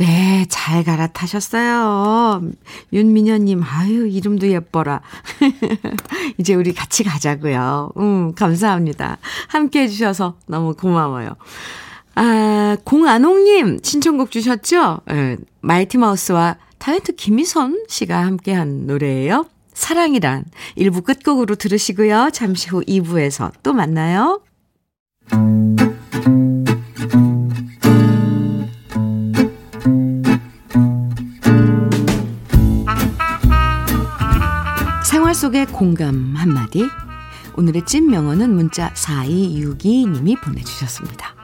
네, 0.00 0.46
잘 0.48 0.82
갈아타셨어요. 0.82 2.40
윤민현님, 2.90 3.62
아유, 3.62 4.08
이름도 4.08 4.48
예뻐라. 4.48 5.02
이제 6.38 6.54
우리 6.54 6.72
같이 6.72 7.04
가자고요. 7.04 7.92
음, 7.98 8.34
감사합니다. 8.34 9.18
함께 9.48 9.82
해주셔서 9.82 10.36
너무 10.46 10.74
고마워요. 10.74 11.36
아, 12.14 12.78
공안홍님, 12.82 13.80
신청곡 13.82 14.30
주셨죠? 14.30 15.00
네, 15.04 15.36
마이티마우스와 15.60 16.56
탤런트 16.78 17.16
김희선 17.16 17.84
씨가 17.86 18.24
함께한 18.24 18.86
노래예요. 18.86 19.44
사랑이란 19.74 20.46
1부 20.78 21.04
끝곡으로 21.04 21.56
들으시고요. 21.56 22.30
잠시 22.32 22.70
후 22.70 22.80
2부에서 22.86 23.52
또 23.62 23.74
만나요. 23.74 24.40
생활 35.20 35.34
속의 35.34 35.66
공감 35.66 36.34
한마디. 36.34 36.88
오늘의 37.54 37.84
찐 37.84 38.08
명언은 38.08 38.54
문자 38.54 38.90
4262님이 38.94 40.40
보내주셨습니다. 40.40 41.34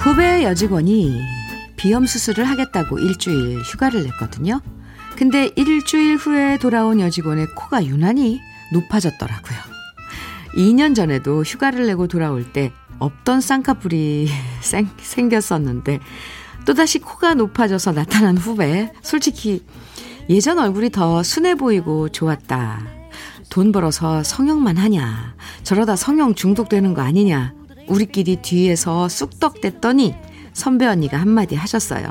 후배 0.00 0.42
여직원이 0.42 1.22
비염 1.76 2.04
수술을 2.04 2.46
하겠다고 2.46 2.98
일주일 2.98 3.60
휴가를 3.60 4.02
냈거든요. 4.02 4.60
근데 5.16 5.52
일주일 5.54 6.16
후에 6.16 6.58
돌아온 6.58 6.98
여직원의 6.98 7.54
코가 7.54 7.86
유난히 7.86 8.40
높아졌더라고요. 8.72 9.58
2년 10.56 10.96
전에도 10.96 11.44
휴가를 11.44 11.86
내고 11.86 12.08
돌아올 12.08 12.52
때 12.52 12.72
없던 13.00 13.40
쌍꺼풀이 13.40 14.28
생, 14.62 14.88
생겼었는데 15.00 15.98
또다시 16.64 17.00
코가 17.00 17.34
높아져서 17.34 17.92
나타난 17.92 18.36
후배 18.36 18.92
솔직히 19.02 19.64
예전 20.28 20.58
얼굴이 20.58 20.90
더 20.90 21.24
순해 21.24 21.56
보이고 21.56 22.08
좋았다. 22.08 22.86
돈 23.48 23.72
벌어서 23.72 24.22
성형만 24.22 24.76
하냐. 24.76 25.34
저러다 25.64 25.96
성형 25.96 26.36
중독되는 26.36 26.94
거 26.94 27.02
아니냐. 27.02 27.52
우리끼리 27.88 28.36
뒤에서 28.36 29.08
쑥덕댔더니 29.08 30.14
선배 30.52 30.86
언니가 30.86 31.18
한마디 31.18 31.56
하셨어요. 31.56 32.10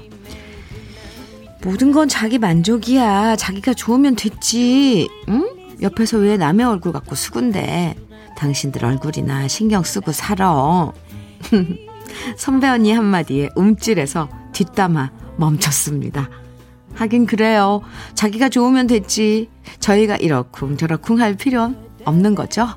모든 1.63 1.93
건 1.93 2.10
자기 2.10 2.39
만족이야. 2.39 3.38
자기가 3.38 3.73
좋으면 3.73 4.15
됐지. 4.15 5.08
응? 5.30 5.47
옆에서 5.82 6.17
왜 6.17 6.36
남의 6.36 6.65
얼굴 6.65 6.91
갖고 6.91 7.15
수군데. 7.15 7.95
당신들 8.39 8.86
얼굴이나 8.86 9.49
신경 9.49 9.84
쓰고 9.84 10.13
살아. 10.13 10.91
선배 12.38 12.69
언니 12.69 12.93
한마디에 12.93 13.49
움찔해서 13.56 14.30
뒷담화 14.54 15.12
멈췄습니다. 15.36 16.30
하긴 16.95 17.25
그래요. 17.25 17.82
자기가 18.15 18.47
좋으면 18.49 18.88
됐지. 18.88 19.49
저희가 19.80 20.15
이러쿵 20.15 20.78
저러쿵 20.78 21.19
할 21.19 21.36
필요는 21.36 21.75
없는 22.06 22.36
거죠. 22.36 22.69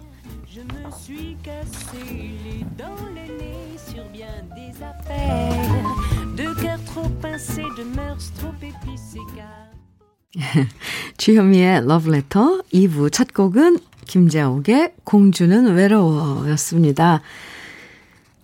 주현미의 11.18 11.86
러브레터 11.86 12.62
2부 12.72 13.12
첫 13.12 13.32
곡은 13.32 13.78
김재옥의 14.06 14.94
공주는 15.04 15.74
외로워 15.74 16.48
였습니다. 16.50 17.20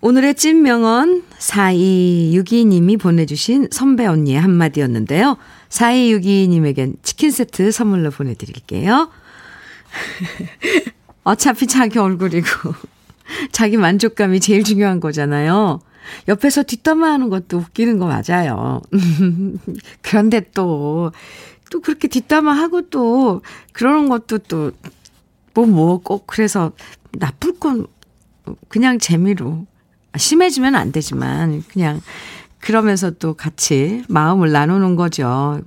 오늘의 0.01 0.35
찐 0.37 0.63
명언 0.63 1.25
4262님이 1.39 3.01
보내주신 3.01 3.69
선배 3.71 4.07
언니의 4.07 4.41
한마디였는데요. 4.41 5.37
4262님에겐 5.71 6.97
치킨 7.03 7.31
세트 7.31 7.73
선물로 7.73 8.11
보내드릴게요. 8.11 9.11
어차피 11.25 11.67
자기 11.67 11.99
얼굴이고 11.99 12.75
자기 13.53 13.77
만족감이 13.77 14.41
제일 14.41 14.65
중요한 14.65 15.01
거잖아요. 15.01 15.81
옆에서 16.29 16.63
뒷담화 16.63 17.13
하는 17.13 17.29
것도 17.29 17.59
웃기는 17.59 17.99
거 17.99 18.07
맞아요. 18.07 18.81
그런데 20.01 20.41
또, 20.55 21.13
또 21.71 21.81
그렇게 21.81 22.09
뒷담화 22.09 22.53
하고 22.53 22.83
또, 22.83 23.43
그러는 23.73 24.09
것도 24.09 24.39
또, 24.39 24.73
뭐, 25.59 25.67
뭐, 25.67 25.99
꼭 25.99 26.27
그래서 26.27 26.73
나쁠 27.13 27.59
건 27.59 27.87
그냥 28.69 28.99
재미로. 28.99 29.67
심해지면 30.17 30.75
안 30.75 30.93
되지만, 30.93 31.65
그냥, 31.69 32.01
그러면서 32.61 33.11
또 33.11 33.35
같이 33.35 34.03
마음을 34.09 34.53
나누는 34.53 34.97
거죠. 34.97 35.61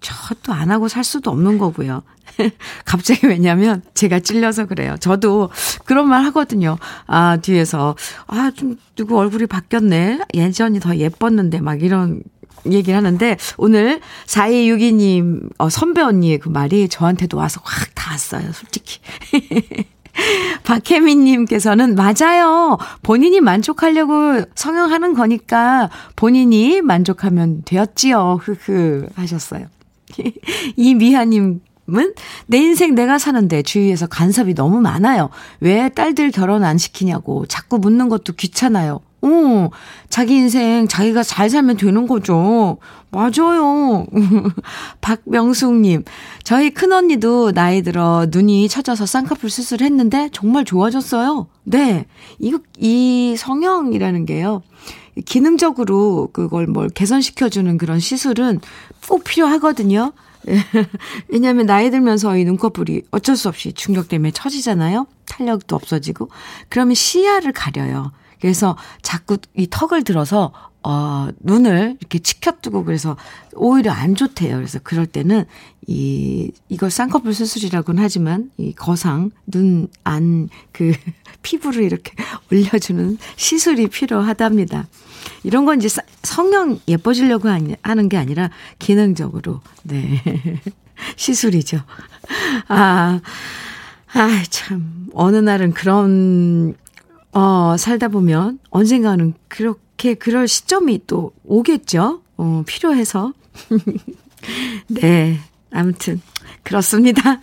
저도 0.00 0.52
안 0.52 0.70
하고 0.70 0.88
살 0.88 1.04
수도 1.04 1.30
없는 1.30 1.58
거고요. 1.58 2.02
갑자기 2.84 3.26
왜냐면 3.26 3.82
제가 3.94 4.20
찔려서 4.20 4.66
그래요. 4.66 4.96
저도 4.98 5.50
그런 5.84 6.08
말 6.08 6.24
하거든요. 6.26 6.78
아, 7.06 7.38
뒤에서, 7.38 7.96
아, 8.26 8.50
좀 8.54 8.76
누구 8.96 9.18
얼굴이 9.18 9.46
바뀌었네. 9.46 10.20
예전이 10.34 10.80
더 10.80 10.96
예뻤는데 10.96 11.60
막 11.60 11.82
이런 11.82 12.22
얘기를 12.72 12.96
하는데 12.96 13.36
오늘 13.56 14.00
4262님, 14.26 15.50
어, 15.58 15.68
선배 15.68 16.00
언니의 16.00 16.38
그 16.38 16.48
말이 16.48 16.88
저한테도 16.88 17.36
와서 17.36 17.60
확 17.64 17.94
닿았어요. 17.94 18.52
솔직히. 18.52 19.00
박혜민님께서는 20.64 21.96
맞아요. 21.96 22.78
본인이 23.02 23.40
만족하려고 23.40 24.44
성형하는 24.54 25.14
거니까 25.14 25.90
본인이 26.16 26.80
만족하면 26.80 27.62
되었지요. 27.64 28.40
흐흐 28.42 29.08
하셨어요. 29.16 29.66
이미하님 30.76 31.60
내 32.46 32.58
인생 32.58 32.94
내가 32.94 33.18
사는데 33.18 33.62
주위에서 33.62 34.06
간섭이 34.06 34.54
너무 34.54 34.80
많아요. 34.80 35.30
왜 35.60 35.88
딸들 35.88 36.30
결혼 36.30 36.64
안 36.64 36.78
시키냐고 36.78 37.46
자꾸 37.46 37.78
묻는 37.78 38.08
것도 38.08 38.34
귀찮아요. 38.34 39.00
어, 39.24 39.70
자기 40.10 40.34
인생 40.34 40.86
자기가 40.86 41.22
잘 41.22 41.48
살면 41.48 41.78
되는 41.78 42.06
거죠. 42.06 42.76
맞아요. 43.10 44.06
박명숙님, 45.00 46.04
저희 46.42 46.70
큰언니도 46.70 47.52
나이 47.52 47.82
들어 47.82 48.26
눈이 48.28 48.68
처져서 48.68 49.06
쌍꺼풀 49.06 49.48
수술했는데 49.48 50.28
정말 50.32 50.64
좋아졌어요. 50.64 51.46
네. 51.62 52.04
이거, 52.38 52.58
이 52.78 53.34
성형이라는 53.38 54.26
게요. 54.26 54.62
기능적으로 55.24 56.28
그걸 56.32 56.66
뭘 56.66 56.90
개선시켜주는 56.90 57.78
그런 57.78 58.00
시술은 58.00 58.60
꼭 59.08 59.24
필요하거든요. 59.24 60.12
왜냐하면 61.28 61.64
나이 61.64 61.90
들면서 61.90 62.36
이 62.36 62.44
눈꺼풀이 62.44 63.02
어쩔 63.10 63.36
수 63.36 63.48
없이 63.48 63.72
충격 63.72 64.08
때문에 64.08 64.32
처지잖아요. 64.32 65.06
탄력도 65.26 65.74
없어지고. 65.76 66.28
그러면 66.68 66.94
시야를 66.94 67.52
가려요. 67.52 68.12
그래서 68.40 68.76
자꾸 69.02 69.38
이 69.56 69.66
턱을 69.70 70.04
들어서 70.04 70.52
어, 70.86 71.28
눈을 71.40 71.96
이렇게 71.98 72.18
치켜두고 72.18 72.84
그래서 72.84 73.16
오히려 73.54 73.90
안 73.90 74.14
좋대요. 74.14 74.56
그래서 74.56 74.78
그럴 74.82 75.06
때는 75.06 75.46
이, 75.86 76.52
이걸 76.68 76.90
쌍꺼풀 76.90 77.32
수술이라고는 77.32 78.02
하지만 78.02 78.50
이 78.58 78.74
거상, 78.74 79.30
눈, 79.46 79.88
안, 80.04 80.50
그 80.72 80.92
피부를 81.42 81.82
이렇게 81.82 82.12
올려주는 82.52 83.16
시술이 83.36 83.88
필요하답니다. 83.88 84.86
이런 85.42 85.64
건 85.64 85.80
이제 85.80 85.88
성형 86.22 86.80
예뻐지려고 86.86 87.48
하는 87.48 88.08
게 88.10 88.16
아니라 88.18 88.50
기능적으로, 88.78 89.62
네. 89.84 90.22
시술이죠. 91.16 91.80
아, 92.68 93.20
아, 94.12 94.42
참. 94.50 95.08
어느 95.14 95.36
날은 95.38 95.72
그런, 95.72 96.74
어, 97.34 97.76
살다 97.76 98.08
보면 98.08 98.60
언젠가는 98.70 99.34
그렇게, 99.48 100.14
그럴 100.14 100.48
시점이 100.48 101.00
또 101.06 101.32
오겠죠? 101.44 102.22
어, 102.36 102.62
필요해서. 102.66 103.32
네. 104.88 105.38
아무튼, 105.72 106.20
그렇습니다. 106.62 107.40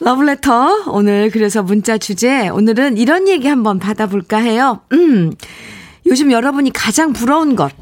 러블레터. 0.00 0.84
오늘 0.88 1.30
그래서 1.30 1.62
문자 1.62 1.98
주제. 1.98 2.48
오늘은 2.48 2.96
이런 2.96 3.28
얘기 3.28 3.46
한번 3.46 3.78
받아볼까 3.78 4.38
해요. 4.38 4.80
음. 4.92 5.32
요즘 6.06 6.32
여러분이 6.32 6.72
가장 6.72 7.12
부러운 7.12 7.54
것. 7.54 7.72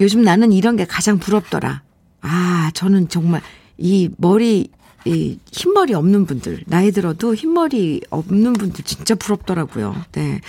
요즘 0.00 0.22
나는 0.22 0.52
이런 0.52 0.76
게 0.76 0.84
가장 0.84 1.18
부럽더라. 1.18 1.82
아, 2.22 2.70
저는 2.74 3.08
정말 3.08 3.42
이 3.76 4.10
머리, 4.16 4.70
이 5.04 5.38
흰머리 5.52 5.94
없는 5.94 6.26
분들, 6.26 6.64
나이 6.66 6.90
들어도 6.90 7.34
흰머리 7.34 8.02
없는 8.10 8.52
분들 8.54 8.84
진짜 8.84 9.14
부럽더라고요. 9.14 9.94
네. 10.12 10.40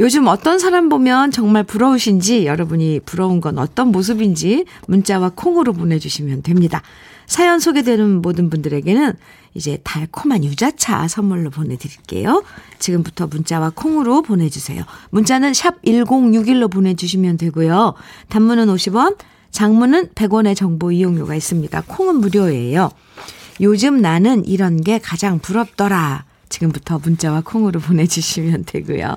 요즘 0.00 0.26
어떤 0.28 0.58
사람 0.58 0.88
보면 0.88 1.30
정말 1.30 1.62
부러우신지, 1.62 2.46
여러분이 2.46 3.00
부러운 3.04 3.40
건 3.40 3.58
어떤 3.58 3.88
모습인지 3.88 4.64
문자와 4.88 5.32
콩으로 5.34 5.74
보내주시면 5.74 6.42
됩니다. 6.42 6.82
사연 7.26 7.60
소개되는 7.60 8.22
모든 8.22 8.50
분들에게는 8.50 9.12
이제 9.54 9.78
달콤한 9.84 10.44
유자차 10.44 11.06
선물로 11.06 11.50
보내드릴게요. 11.50 12.42
지금부터 12.78 13.26
문자와 13.26 13.72
콩으로 13.74 14.22
보내주세요. 14.22 14.82
문자는 15.10 15.54
샵 15.54 15.82
1061로 15.82 16.70
보내주시면 16.70 17.36
되고요. 17.36 17.94
단문은 18.30 18.66
50원, 18.68 19.16
장문은 19.50 20.08
100원의 20.14 20.56
정보 20.56 20.92
이용료가 20.92 21.34
있습니다. 21.34 21.82
콩은 21.86 22.16
무료예요. 22.16 22.90
요즘 23.60 24.00
나는 24.00 24.44
이런 24.46 24.80
게 24.80 24.98
가장 24.98 25.38
부럽더라. 25.38 26.24
지금부터 26.48 26.98
문자와 26.98 27.42
콩으로 27.44 27.80
보내주시면 27.80 28.64
되고요. 28.64 29.16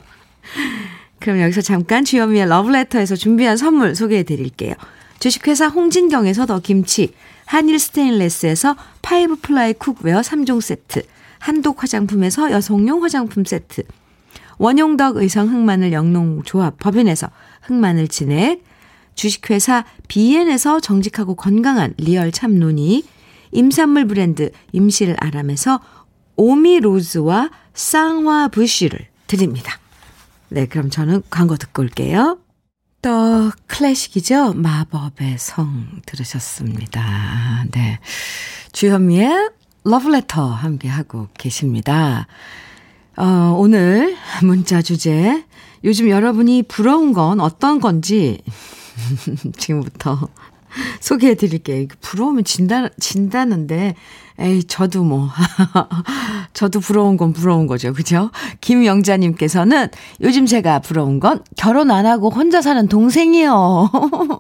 그럼 1.19 1.39
여기서 1.39 1.61
잠깐 1.61 2.03
주현미의 2.03 2.47
러브레터에서 2.47 3.15
준비한 3.15 3.55
선물 3.55 3.95
소개해 3.95 4.23
드릴게요. 4.23 4.73
주식회사 5.19 5.67
홍진경에서 5.67 6.45
더 6.45 6.59
김치, 6.59 7.13
한일 7.45 7.79
스테인레스에서 7.79 8.75
파이브 9.01 9.37
플라이 9.37 9.73
쿡웨어 9.73 10.19
3종 10.19 10.59
세트, 10.59 11.03
한독 11.39 11.81
화장품에서 11.81 12.51
여성용 12.51 13.03
화장품 13.03 13.45
세트, 13.45 13.83
원용덕 14.57 15.17
의성 15.17 15.47
흑마늘 15.47 15.93
영농조합 15.93 16.77
법인에서 16.79 17.29
흑마늘 17.61 18.09
진액, 18.09 18.63
주식회사 19.15 19.85
비엔에서 20.09 20.81
정직하고 20.81 21.35
건강한 21.35 21.93
리얼 21.97 22.31
참논이, 22.33 23.03
임산물 23.53 24.05
브랜드 24.05 24.51
임실 24.71 25.15
아람에서 25.19 25.79
오미로즈와 26.35 27.49
쌍화 27.73 28.49
부쉬를 28.49 29.07
드립니다. 29.27 29.79
네, 30.49 30.65
그럼 30.67 30.89
저는 30.89 31.23
광고 31.29 31.55
듣고 31.57 31.81
올게요. 31.81 32.39
또 33.01 33.51
클래식이죠. 33.67 34.53
마법의 34.53 35.37
성 35.37 35.87
들으셨습니다. 36.05 37.65
네. 37.71 37.99
주현미의 38.71 39.49
러브레터 39.83 40.47
함께하고 40.47 41.27
계십니다. 41.37 42.27
어, 43.17 43.55
오늘 43.57 44.15
문자 44.41 44.81
주제. 44.81 45.43
요즘 45.83 46.09
여러분이 46.09 46.63
부러운 46.63 47.11
건 47.11 47.41
어떤 47.41 47.81
건지 47.81 48.41
지금부터 49.57 50.29
소개해 50.99 51.35
드릴게요. 51.35 51.87
부러우면 52.01 52.43
진다, 52.43 52.89
진다는데, 52.99 53.95
에이, 54.39 54.63
저도 54.63 55.03
뭐, 55.03 55.29
저도 56.53 56.79
부러운 56.79 57.17
건 57.17 57.33
부러운 57.33 57.67
거죠. 57.67 57.93
그죠? 57.93 58.31
김영자님께서는 58.61 59.89
요즘 60.21 60.45
제가 60.45 60.79
부러운 60.79 61.19
건 61.19 61.43
결혼 61.55 61.91
안 61.91 62.05
하고 62.05 62.29
혼자 62.29 62.61
사는 62.61 62.87
동생이요. 62.87 63.91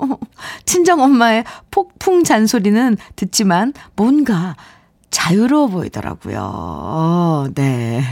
친정 0.65 1.01
엄마의 1.01 1.43
폭풍 1.69 2.23
잔소리는 2.23 2.97
듣지만 3.15 3.73
뭔가 3.95 4.55
자유로워 5.11 5.67
보이더라고요. 5.67 7.51
네. 7.53 8.03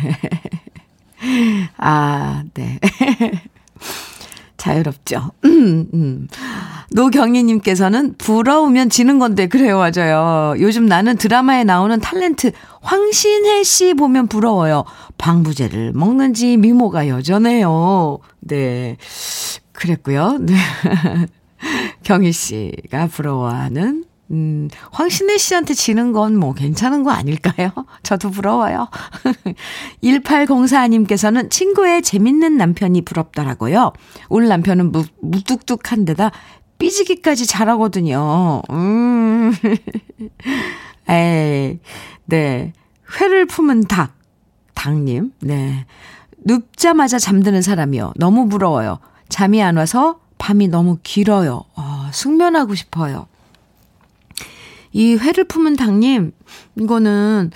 아, 1.77 2.43
네. 2.53 2.79
자유롭죠. 4.61 5.31
음, 5.45 5.87
음. 5.91 6.27
노경희님께서는 6.91 8.13
부러우면 8.19 8.91
지는 8.91 9.17
건데, 9.17 9.47
그래요, 9.47 9.79
맞아요. 9.79 10.53
요즘 10.59 10.85
나는 10.85 11.17
드라마에 11.17 11.63
나오는 11.63 11.99
탤런트 11.99 12.53
황신혜 12.81 13.63
씨 13.63 13.95
보면 13.95 14.27
부러워요. 14.27 14.83
방부제를 15.17 15.93
먹는지 15.93 16.57
미모가 16.57 17.07
여전해요. 17.07 18.19
네. 18.41 18.97
그랬고요. 19.71 20.37
네. 20.41 20.55
경희 22.03 22.31
씨가 22.31 23.07
부러워하는 23.07 24.05
음, 24.31 24.69
황신혜 24.91 25.37
씨한테 25.37 25.73
지는 25.73 26.11
건 26.13 26.35
뭐 26.41 26.53
괜찮은 26.53 27.03
거 27.03 27.11
아닐까요? 27.11 27.71
저도 28.03 28.31
부러워요. 28.31 28.87
1804님께서는 30.03 31.49
친구의 31.51 32.01
재밌는 32.01 32.57
남편이 32.57 33.01
부럽더라고요. 33.03 33.93
올 34.29 34.47
남편은 34.47 34.91
무, 34.91 35.03
무뚝뚝한 35.21 36.05
데다 36.05 36.31
삐지기까지 36.79 37.45
잘하거든요. 37.45 38.61
음. 38.71 39.53
에이, 41.09 41.79
네. 42.25 42.73
회를 43.19 43.45
품은 43.45 43.81
닭. 43.83 44.15
닭님. 44.73 45.33
네. 45.41 45.85
눕자마자 46.43 47.19
잠드는 47.19 47.61
사람이요. 47.61 48.13
너무 48.15 48.47
부러워요. 48.49 48.99
잠이 49.29 49.61
안 49.61 49.77
와서 49.77 50.19
밤이 50.39 50.69
너무 50.69 50.97
길어요. 51.03 51.63
어, 51.75 52.09
숙면하고 52.11 52.73
싶어요. 52.73 53.27
이 54.93 55.15
회를 55.15 55.43
품은 55.45 55.75
당님, 55.75 56.31
이거는 56.77 57.51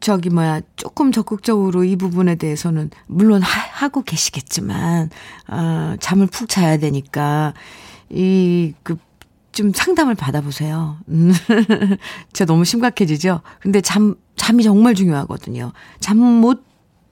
저기 0.00 0.30
뭐야 0.30 0.60
조금 0.76 1.10
적극적으로 1.10 1.84
이 1.84 1.96
부분에 1.96 2.34
대해서는 2.36 2.90
물론 3.06 3.42
하, 3.42 3.88
고 3.88 4.02
계시겠지만 4.02 5.10
어, 5.48 5.94
잠을 6.00 6.26
푹 6.26 6.48
자야 6.48 6.76
되니까 6.78 7.54
이 8.10 8.72
그 8.82 8.96
좀 9.56 9.72
상담을 9.72 10.14
받아보세요. 10.14 10.98
음. 11.08 11.32
제가 12.34 12.46
너무 12.52 12.66
심각해지죠. 12.66 13.40
근데 13.60 13.80
잠 13.80 14.14
잠이 14.36 14.62
정말 14.62 14.94
중요하거든요. 14.94 15.72
잠 15.98 16.18
못 16.18 16.62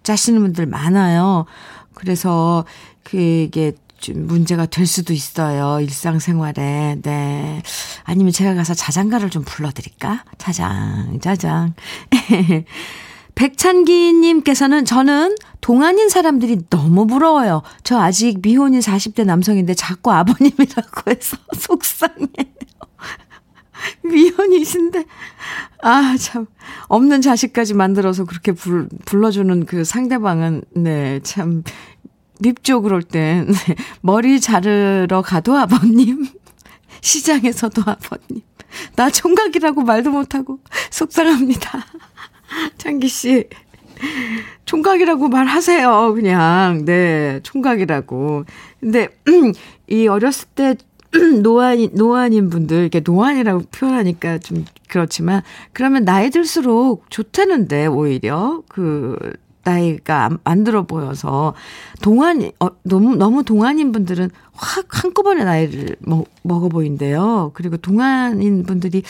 자시는 0.02 0.42
분들 0.42 0.66
많아요. 0.66 1.46
그래서 1.94 2.66
그게 3.02 3.72
좀 3.98 4.26
문제가 4.26 4.66
될 4.66 4.86
수도 4.86 5.12
있어요. 5.12 5.80
일상생활에. 5.80 6.98
네. 7.02 7.62
아니면 8.04 8.32
제가 8.32 8.54
가서 8.54 8.74
자장가를 8.74 9.30
좀 9.30 9.44
불러드릴까? 9.44 10.24
자장, 10.38 11.18
자장. 11.20 11.74
백찬기님께서는 13.34 14.84
저는 14.84 15.34
동안인 15.60 16.08
사람들이 16.08 16.68
너무 16.70 17.06
부러워요. 17.06 17.62
저 17.82 17.98
아직 17.98 18.40
미혼인 18.42 18.80
40대 18.80 19.24
남성인데 19.24 19.74
자꾸 19.74 20.12
아버님이라고 20.12 21.10
해서 21.10 21.36
속상해요. 21.58 22.28
미혼이신데, 24.04 25.04
아, 25.82 26.16
참, 26.18 26.46
없는 26.88 27.22
자식까지 27.22 27.74
만들어서 27.74 28.24
그렇게 28.24 28.52
불, 28.52 28.88
불러주는 29.04 29.66
그 29.66 29.84
상대방은, 29.84 30.62
네, 30.74 31.20
참, 31.22 31.62
밉죠, 32.40 32.82
그럴 32.82 33.02
땐. 33.02 33.46
네. 33.46 33.74
머리 34.00 34.40
자르러 34.40 35.22
가도 35.22 35.56
아버님. 35.56 36.26
시장에서도 37.00 37.82
아버님. 37.82 38.42
나 38.96 39.10
총각이라고 39.10 39.82
말도 39.82 40.10
못하고 40.10 40.58
속상합니다. 40.90 41.84
창기 42.78 43.08
씨. 43.08 43.48
총각이라고 44.64 45.28
말하세요, 45.28 46.14
그냥. 46.14 46.84
네, 46.84 47.40
총각이라고. 47.42 48.44
근데, 48.80 49.08
이 49.88 50.08
어렸을 50.08 50.48
때 50.54 50.74
노안, 51.42 51.90
노안인 51.92 52.50
분들, 52.50 52.78
이렇게 52.78 53.00
노안이라고 53.00 53.64
표현하니까 53.70 54.38
좀 54.38 54.64
그렇지만, 54.88 55.42
그러면 55.72 56.04
나이 56.04 56.30
들수록 56.30 57.08
좋다는데, 57.10 57.86
오히려. 57.86 58.62
그, 58.68 59.16
나이가 59.64 60.24
안, 60.24 60.38
안 60.44 60.64
들어 60.64 60.82
보여서 60.82 61.54
동안 62.02 62.50
어, 62.60 62.68
너무 62.82 63.16
너무 63.16 63.44
동안인 63.44 63.92
분들은 63.92 64.30
확 64.52 64.86
한꺼번에 65.04 65.44
나이를 65.44 65.96
먹, 66.00 66.28
먹어 66.42 66.68
보인대요. 66.68 67.52
그리고 67.54 67.76
동안인 67.76 68.64
분들이 68.64 69.02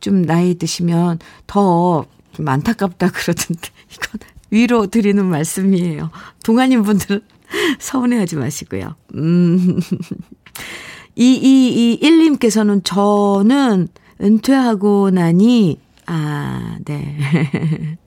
좀 0.00 0.22
나이 0.24 0.54
드시면 0.56 1.18
더 1.46 2.06
좀 2.32 2.48
안타깝다 2.48 3.10
그러던데 3.10 3.68
이건 3.92 4.20
위로 4.50 4.86
드리는 4.86 5.24
말씀이에요. 5.24 6.10
동안인 6.44 6.82
분들은 6.82 7.20
서운해하지 7.78 8.36
마시고요. 8.36 8.96
음. 9.14 9.80
2221님께서는 11.16 12.82
저는 12.84 13.88
은퇴하고 14.20 15.10
나니 15.10 15.78
아, 16.06 16.78
네. 16.84 17.98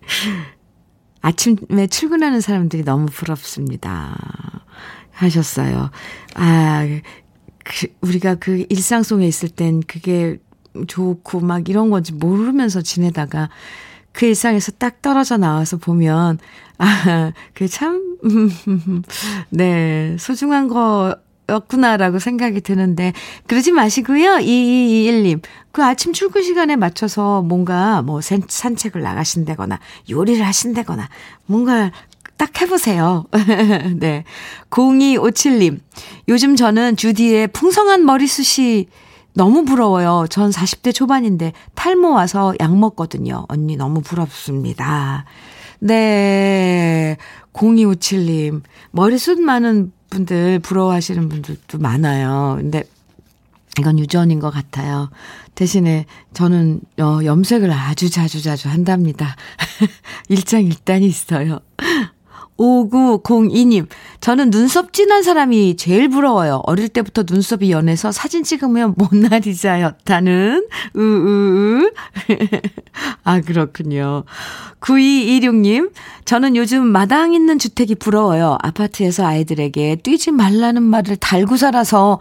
아침에 1.26 1.88
출근하는 1.88 2.40
사람들이 2.40 2.84
너무 2.84 3.08
부럽습니다. 3.08 4.16
하셨어요. 5.12 5.90
아, 6.36 6.86
그, 7.64 7.88
우리가 8.02 8.36
그 8.36 8.66
일상 8.70 9.02
속에 9.02 9.26
있을 9.26 9.50
땐 9.50 9.82
그게 9.88 10.38
좋고 10.88 11.40
막 11.40 11.68
이런 11.68 11.90
건지 11.90 12.14
모르면서 12.14 12.82
지내다가 12.84 13.50
그 14.12 14.28
일상에서 14.28 14.74
딱 14.74 15.02
떨어져 15.02 15.38
나와서 15.38 15.78
보면, 15.78 16.38
아, 16.78 17.32
그게 17.54 17.68
참, 17.68 18.18
네, 19.50 20.16
소중한 20.20 20.68
거 20.68 21.16
였구나라고 21.50 22.20
생각이 22.20 22.62
드는데, 22.62 23.14
그러지 23.48 23.72
마시고요. 23.72 24.38
2221님. 24.38 25.42
그 25.72 25.84
아침 25.84 26.14
출근 26.14 26.44
시간에 26.44 26.76
맞춰서 26.76 27.42
뭔가 27.42 28.02
뭐 28.02 28.22
산책을 28.22 29.02
나가신다거나, 29.02 29.80
요리를 30.10 30.46
하신다거나, 30.46 31.10
뭔가 31.46 31.92
딱 32.38 32.62
해보세요. 32.62 33.26
네. 33.98 34.24
0257님. 34.70 35.80
요즘 36.28 36.56
저는 36.56 36.98
주디의 36.98 37.48
풍성한 37.50 38.06
머리숱이 38.06 38.88
너무 39.34 39.66
부러워요. 39.66 40.28
전 40.30 40.50
40대 40.50 40.94
초반인데 40.94 41.54
탈모 41.76 42.12
와서 42.12 42.54
약 42.60 42.76
먹거든요. 42.78 43.46
언니 43.50 43.76
너무 43.76 44.02
부럽습니다. 44.02 45.26
네. 45.80 47.18
0257님. 47.54 48.62
머리숱 48.92 49.42
많은 49.42 49.92
분들 50.10 50.60
부러워하시는 50.60 51.30
분들도 51.30 51.78
많아요. 51.80 52.56
근데 52.60 52.84
이건 53.80 54.00
유전인 54.00 54.40
것 54.40 54.52
같아요. 54.52 55.10
대신에 55.56 56.06
저는 56.34 56.82
어, 57.00 57.20
염색을 57.24 57.72
아주 57.72 58.10
자주 58.10 58.42
자주 58.42 58.70
한답니다. 58.70 59.36
일장일단이 60.30 61.06
있어요. 61.06 61.60
5902님, 62.58 63.88
저는 64.22 64.50
눈썹 64.50 64.94
진한 64.94 65.24
사람이 65.24 65.76
제일 65.76 66.10
부러워요. 66.10 66.62
어릴 66.66 66.90
때부터 66.90 67.24
눈썹이 67.30 67.72
연해서 67.72 68.12
사진 68.12 68.44
찍으면 68.44 68.96
모나리자였다는, 68.98 70.68
으으으. 70.96 71.92
아, 73.24 73.42
그렇군요. 73.42 74.24
9226님, 74.80 75.92
저는 76.24 76.56
요즘 76.56 76.86
마당 76.86 77.34
있는 77.34 77.60
주택이 77.60 77.96
부러워요. 77.96 78.58
아파트에서 78.62 79.26
아이들에게 79.26 79.98
뛰지 79.98 80.32
말라는 80.32 80.84
말을 80.84 81.18
달고 81.18 81.58
살아서 81.58 82.20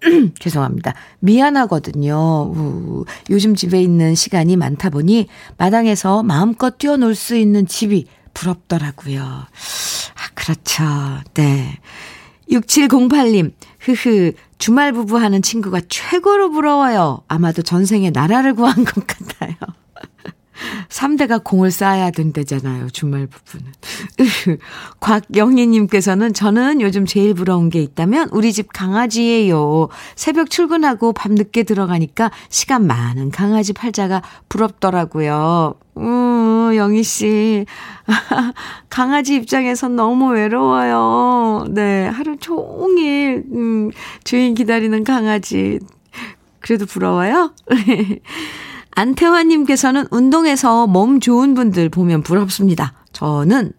죄송합니다. 0.38 0.94
미안하거든요. 1.20 2.52
우, 2.54 3.04
요즘 3.30 3.54
집에 3.54 3.82
있는 3.82 4.14
시간이 4.14 4.56
많다 4.56 4.90
보니 4.90 5.26
마당에서 5.58 6.22
마음껏 6.22 6.78
뛰어놀 6.78 7.14
수 7.14 7.34
있는 7.36 7.66
집이 7.66 8.06
부럽더라고요. 8.36 9.22
아, 9.24 10.28
그렇죠. 10.34 10.84
네. 11.34 11.78
6708님, 12.50 13.52
흐흐, 13.80 14.32
주말 14.58 14.92
부부 14.92 15.18
하는 15.18 15.42
친구가 15.42 15.80
최고로 15.88 16.50
부러워요. 16.50 17.22
아마도 17.28 17.62
전생에 17.62 18.10
나라를 18.10 18.54
구한 18.54 18.84
것 18.84 19.06
같아요. 19.06 19.56
3대가 20.88 21.42
공을 21.42 21.70
쌓아야 21.70 22.10
된다잖아요. 22.10 22.90
주말 22.90 23.26
부부는. 23.26 23.72
곽영희님께서는 25.00 26.32
저는 26.32 26.80
요즘 26.80 27.06
제일 27.06 27.34
부러운 27.34 27.68
게 27.68 27.82
있다면 27.82 28.30
우리 28.32 28.52
집 28.52 28.72
강아지예요. 28.72 29.88
새벽 30.14 30.50
출근하고 30.50 31.12
밤 31.12 31.34
늦게 31.34 31.62
들어가니까 31.64 32.30
시간 32.48 32.86
많은 32.86 33.30
강아지 33.30 33.72
팔자가 33.72 34.22
부럽더라고요. 34.48 35.74
음, 35.98 36.72
영희 36.76 37.02
씨. 37.02 37.66
강아지 38.90 39.34
입장에선 39.34 39.96
너무 39.96 40.32
외로워요. 40.32 41.66
네, 41.70 42.06
하루 42.08 42.36
종일, 42.36 43.44
음, 43.52 43.90
주인 44.24 44.54
기다리는 44.54 45.04
강아지. 45.04 45.78
그래도 46.60 46.84
부러워요? 46.84 47.52
안태환님께서는 48.96 50.06
운동해서 50.10 50.86
몸 50.86 51.20
좋은 51.20 51.54
분들 51.54 51.90
보면 51.90 52.22
부럽습니다. 52.22 52.94
저는, 53.12 53.72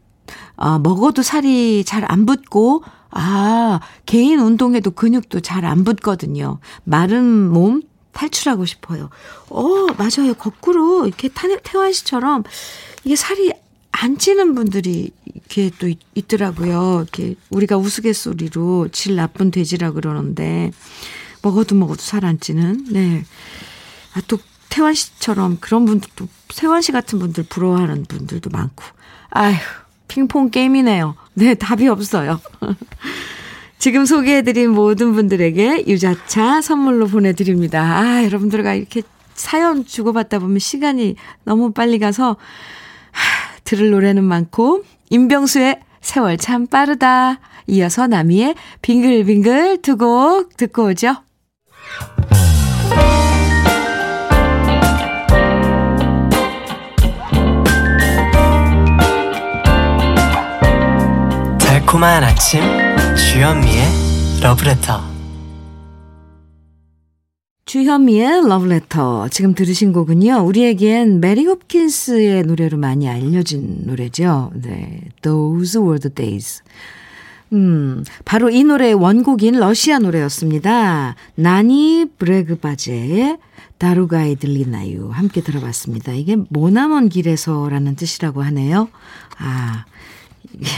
아, 0.56 0.78
먹어도 0.80 1.24
살이 1.24 1.84
잘 1.84 2.06
안 2.08 2.26
붙고, 2.26 2.84
아, 3.10 3.80
개인 4.06 4.40
운동해도 4.40 4.92
근육도 4.92 5.40
잘 5.42 5.66
안 5.66 5.84
붙거든요. 5.84 6.60
마른 6.84 7.50
몸 7.50 7.82
탈출하고 8.14 8.66
싶어요. 8.66 9.10
어, 9.50 9.64
맞아요. 9.98 10.34
거꾸로 10.38 11.08
이렇게 11.08 11.30
태환 11.64 11.94
씨처럼 11.94 12.44
이게 13.04 13.16
살이 13.16 13.52
안 13.92 14.18
찌는 14.20 14.54
분들이 14.54 15.10
이렇게 15.26 15.72
또 15.80 15.88
있, 15.88 16.28
더라고요 16.28 17.02
이렇게 17.02 17.36
우리가 17.50 17.78
우스갯소리로 17.78 18.90
질 18.92 19.16
나쁜 19.16 19.50
돼지라 19.50 19.92
그러는데 19.92 20.72
먹어도 21.42 21.74
먹어도 21.76 22.02
살 22.02 22.24
안 22.26 22.40
찌는. 22.40 22.86
네. 22.92 23.24
아, 24.14 24.22
또 24.28 24.38
태환 24.70 24.94
씨처럼 24.94 25.58
그런 25.60 25.86
분들도 25.86 26.28
태환 26.56 26.82
씨 26.82 26.92
같은 26.92 27.20
분들 27.20 27.46
부러워하는 27.50 28.06
분들도 28.06 28.50
많고. 28.50 28.84
아휴, 29.30 29.56
핑퐁 30.08 30.50
게임이네요. 30.52 31.16
네, 31.34 31.54
답이 31.54 31.88
없어요. 31.88 32.40
지금 33.80 34.06
소개해드린 34.06 34.72
모든 34.72 35.14
분들에게 35.14 35.86
유자차 35.88 36.62
선물로 36.62 37.08
보내드립니다. 37.08 37.82
아, 38.00 38.24
여러분들과 38.24 38.74
이렇게 38.74 39.04
사연 39.36 39.86
주고받다 39.86 40.40
보면 40.40 40.58
시간이 40.60 41.16
너무 41.44 41.72
빨리 41.72 42.00
가서, 42.00 42.38
하, 43.12 43.56
들을 43.64 43.92
노래는 43.92 44.24
많고, 44.24 44.84
임병수의 45.12 45.80
세월 46.02 46.38
참 46.38 46.66
빠르다. 46.68 47.40
이어서 47.68 48.08
나미의 48.08 48.56
빙글빙글 48.82 49.82
두 49.82 49.98
곡 49.98 50.58
듣고 50.58 50.86
오죠. 50.88 51.18
달콤한 61.98 62.24
아침 62.24 62.62
주현미의 63.16 63.84
러브레터 64.44 65.02
주현미의 67.66 68.48
러브레터 68.48 69.30
지금 69.30 69.56
들으신 69.56 69.94
곡은요. 69.94 70.46
우리에겐 70.46 71.20
메리 71.20 71.46
홉킨스의 71.46 72.44
노래로 72.44 72.78
많이 72.78 73.10
알려진 73.10 73.80
노래죠. 73.86 74.52
네, 74.54 75.02
Those 75.24 75.82
were 75.82 76.00
the 76.00 76.14
days. 76.14 76.62
음, 77.54 78.04
바로 78.26 78.52
이 78.52 78.64
노래의 78.64 78.94
원곡인 78.94 79.60
러시아 79.60 79.98
노래였습니다. 79.98 81.16
나니 81.36 82.06
브레그바제의 82.20 83.38
다루가이 83.80 84.36
들리나요 84.36 85.10
함께 85.12 85.42
들어봤습니다. 85.42 86.14
이게 86.14 86.38
모나먼 86.50 87.10
길에서라는 87.10 87.96
뜻이라고 87.96 88.44
하네요. 88.44 88.88
아, 89.40 89.86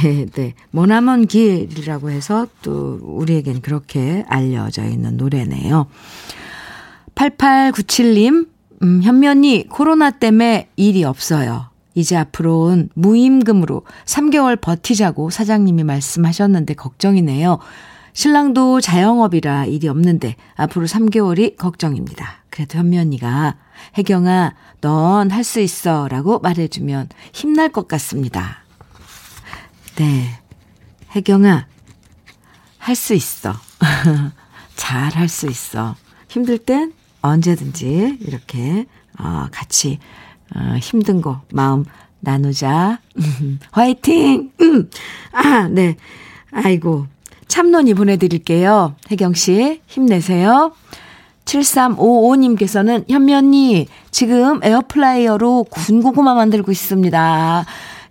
예, 0.03 0.25
네. 0.25 0.53
머나먼 0.71 1.27
길이라고 1.27 2.09
해서 2.09 2.47
또 2.61 2.99
우리에겐 3.01 3.61
그렇게 3.61 4.23
알려져 4.27 4.83
있는 4.85 5.17
노래네요. 5.17 5.87
8897님, 7.15 8.47
음, 8.83 9.03
현면이 9.03 9.67
코로나 9.69 10.11
때문에 10.11 10.69
일이 10.75 11.03
없어요. 11.03 11.67
이제 11.95 12.15
앞으로는 12.15 12.89
무임금으로 12.93 13.83
3개월 14.05 14.59
버티자고 14.59 15.29
사장님이 15.29 15.83
말씀하셨는데 15.83 16.75
걱정이네요. 16.75 17.59
신랑도 18.13 18.81
자영업이라 18.81 19.65
일이 19.65 19.87
없는데 19.87 20.35
앞으로 20.55 20.87
3개월이 20.87 21.57
걱정입니다. 21.57 22.43
그래도 22.49 22.77
현면이가 22.79 23.55
혜경아, 23.97 24.53
넌 24.81 25.31
할 25.31 25.43
수 25.43 25.59
있어 25.59 26.07
라고 26.07 26.39
말해주면 26.39 27.09
힘날 27.33 27.69
것 27.69 27.87
같습니다. 27.87 28.63
네. 29.99 30.29
혜경아, 31.13 31.67
할 32.77 32.95
수 32.95 33.13
있어. 33.13 33.53
잘 34.77 35.11
할 35.13 35.27
수 35.27 35.47
있어. 35.47 35.95
힘들 36.29 36.57
땐 36.57 36.93
언제든지 37.21 38.19
이렇게, 38.21 38.85
어, 39.19 39.47
같이, 39.51 39.99
어, 40.55 40.77
힘든 40.77 41.21
거, 41.21 41.41
마음 41.51 41.83
나누자. 42.21 42.99
화이팅! 43.71 44.51
아, 45.33 45.67
네. 45.67 45.97
아이고. 46.53 47.07
참론이 47.49 47.93
보내드릴게요. 47.95 48.95
혜경씨, 49.11 49.81
힘내세요. 49.85 50.71
7355님께서는 51.43 53.09
현미 53.09 53.55
언니 53.55 53.87
지금 54.11 54.63
에어프라이어로 54.63 55.65
군고구마 55.65 56.35
만들고 56.35 56.71
있습니다. 56.71 57.65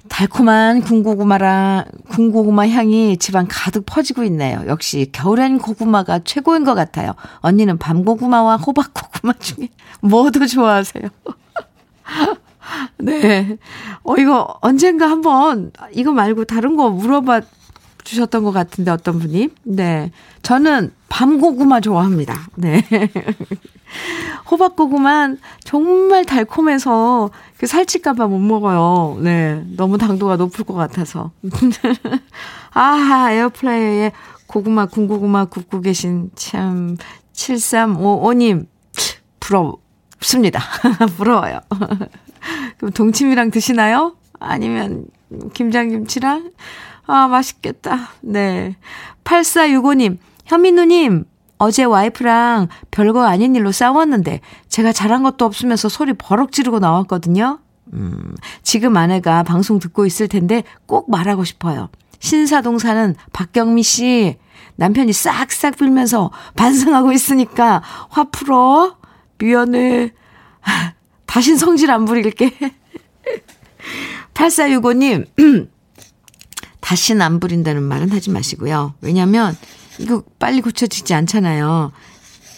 달콤한 0.09 0.83
군고구마랑 0.83 1.85
군고구마 2.09 2.69
향이 2.69 3.17
집안 3.19 3.47
가득 3.49 3.85
퍼지고 3.87 4.25
있네요. 4.25 4.63
역시 4.67 5.11
겨울엔 5.13 5.59
고구마가 5.59 6.21
최고인 6.25 6.65
것 6.65 6.75
같아요. 6.75 7.15
언니는 7.41 7.79
밤고구마와 7.79 8.57
호박고구마 8.57 9.35
중에 9.39 9.69
뭐 10.01 10.27
더 10.27 10.47
좋아하세요? 10.47 11.05
네. 12.99 13.59
어, 14.03 14.17
이거 14.17 14.59
언젠가 14.61 15.11
한번 15.11 15.73
이거 15.93 16.13
말고 16.13 16.45
다른 16.45 16.77
거 16.77 16.91
물어봐 16.91 17.43
주셨던 18.05 18.45
것 18.45 18.53
같은데 18.53 18.91
어떤 18.91 19.19
분이? 19.19 19.49
네. 19.65 20.11
저는 20.43 20.93
밤고구마 21.09 21.81
좋아합니다. 21.81 22.49
네. 22.57 22.83
호박고구만 24.51 25.39
정말 25.65 26.25
달콤해서 26.25 27.31
그 27.59 27.67
살찔까봐 27.67 28.27
못 28.27 28.39
먹어요. 28.39 29.19
네. 29.21 29.63
너무 29.77 29.99
당도가 29.99 30.37
높을 30.37 30.65
것 30.65 30.75
같아서. 30.75 31.33
아, 32.73 33.29
에어프라이어에 33.33 34.13
고구마, 34.47 34.87
군고구마 34.87 35.47
굽고 35.47 35.81
계신 35.81 36.31
참, 36.35 36.97
7355님, 37.33 38.67
부럽습니다. 39.41 40.61
부러워요. 41.17 41.61
그럼 42.79 42.93
동치미랑 42.93 43.51
드시나요? 43.51 44.17
아니면 44.41 45.07
김장김치랑? 45.53 46.53
아, 47.07 47.29
맛있겠다. 47.29 48.11
네. 48.21 48.77
8465님, 49.25 50.19
현민우님, 50.47 51.25
어제 51.59 51.85
와이프랑 51.85 52.69
별거 52.91 53.25
아닌 53.25 53.55
일로 53.55 53.73
싸웠는데 53.73 54.41
제가 54.69 54.93
잘한 54.93 55.23
것도 55.23 55.45
없으면서 55.45 55.89
소리 55.89 56.13
버럭 56.13 56.53
지르고 56.53 56.79
나왔거든요. 56.79 57.59
음, 57.93 58.35
지금 58.63 58.97
아내가 58.97 59.43
방송 59.43 59.79
듣고 59.79 60.07
있을 60.07 60.29
텐데 60.29 60.63
꼭 60.87 61.11
말하고 61.11 61.45
싶어요. 61.45 61.89
신사동 62.21 62.79
사는 62.79 63.15
박경미 63.33 63.83
씨, 63.83 64.37
남편이 64.77 65.13
싹싹 65.13 65.77
빌면서 65.77 66.31
반성하고 66.57 67.13
있으니까 67.13 67.83
화 68.11 68.25
풀어. 68.25 68.97
미안해. 69.39 70.13
다신 71.27 71.57
성질 71.57 71.91
안 71.91 72.05
부릴게. 72.05 72.53
8465님, 74.35 75.27
다신 76.81 77.21
안 77.21 77.41
부린다는 77.41 77.83
말은 77.83 78.11
하지 78.11 78.31
마시고요. 78.31 78.95
왜냐면, 79.01 79.57
이거 79.99 80.23
빨리 80.39 80.61
고쳐지지 80.61 81.15
않잖아요. 81.15 81.93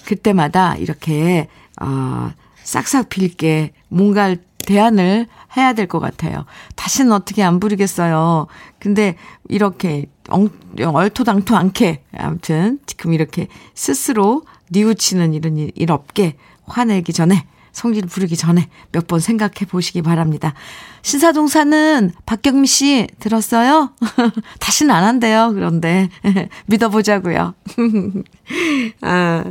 그때마다 0.04 0.76
이렇게, 0.76 1.48
어, 1.80 2.30
싹싹 2.62 3.08
빌게 3.08 3.72
뭔가 3.88 4.34
대안을 4.66 5.26
해야 5.56 5.72
될 5.72 5.86
것 5.86 5.98
같아요. 6.00 6.44
다시는 6.76 7.12
어떻게 7.12 7.42
안 7.42 7.58
부리겠어요. 7.58 8.46
근데 8.78 9.16
이렇게 9.48 10.06
얼토당토 10.28 11.56
않게 11.56 12.04
아무튼 12.16 12.78
지금 12.86 13.12
이렇게 13.12 13.48
스스로 13.74 14.42
뉘우치는 14.70 15.34
이런 15.34 15.56
일, 15.56 15.72
일 15.74 15.90
없게 15.90 16.36
화내기 16.66 17.12
전에 17.12 17.46
성질 17.72 18.06
부르기 18.06 18.36
전에 18.36 18.68
몇 18.92 19.06
번 19.06 19.20
생각해 19.20 19.66
보시기 19.68 20.02
바랍니다. 20.02 20.54
신사동사는 21.02 22.12
박경미 22.26 22.66
씨 22.66 23.06
들었어요? 23.18 23.92
다시는 24.60 24.94
안 24.94 25.04
한대요. 25.04 25.50
그런데 25.54 26.08
믿어보자고요. 26.66 27.54
아, 29.02 29.44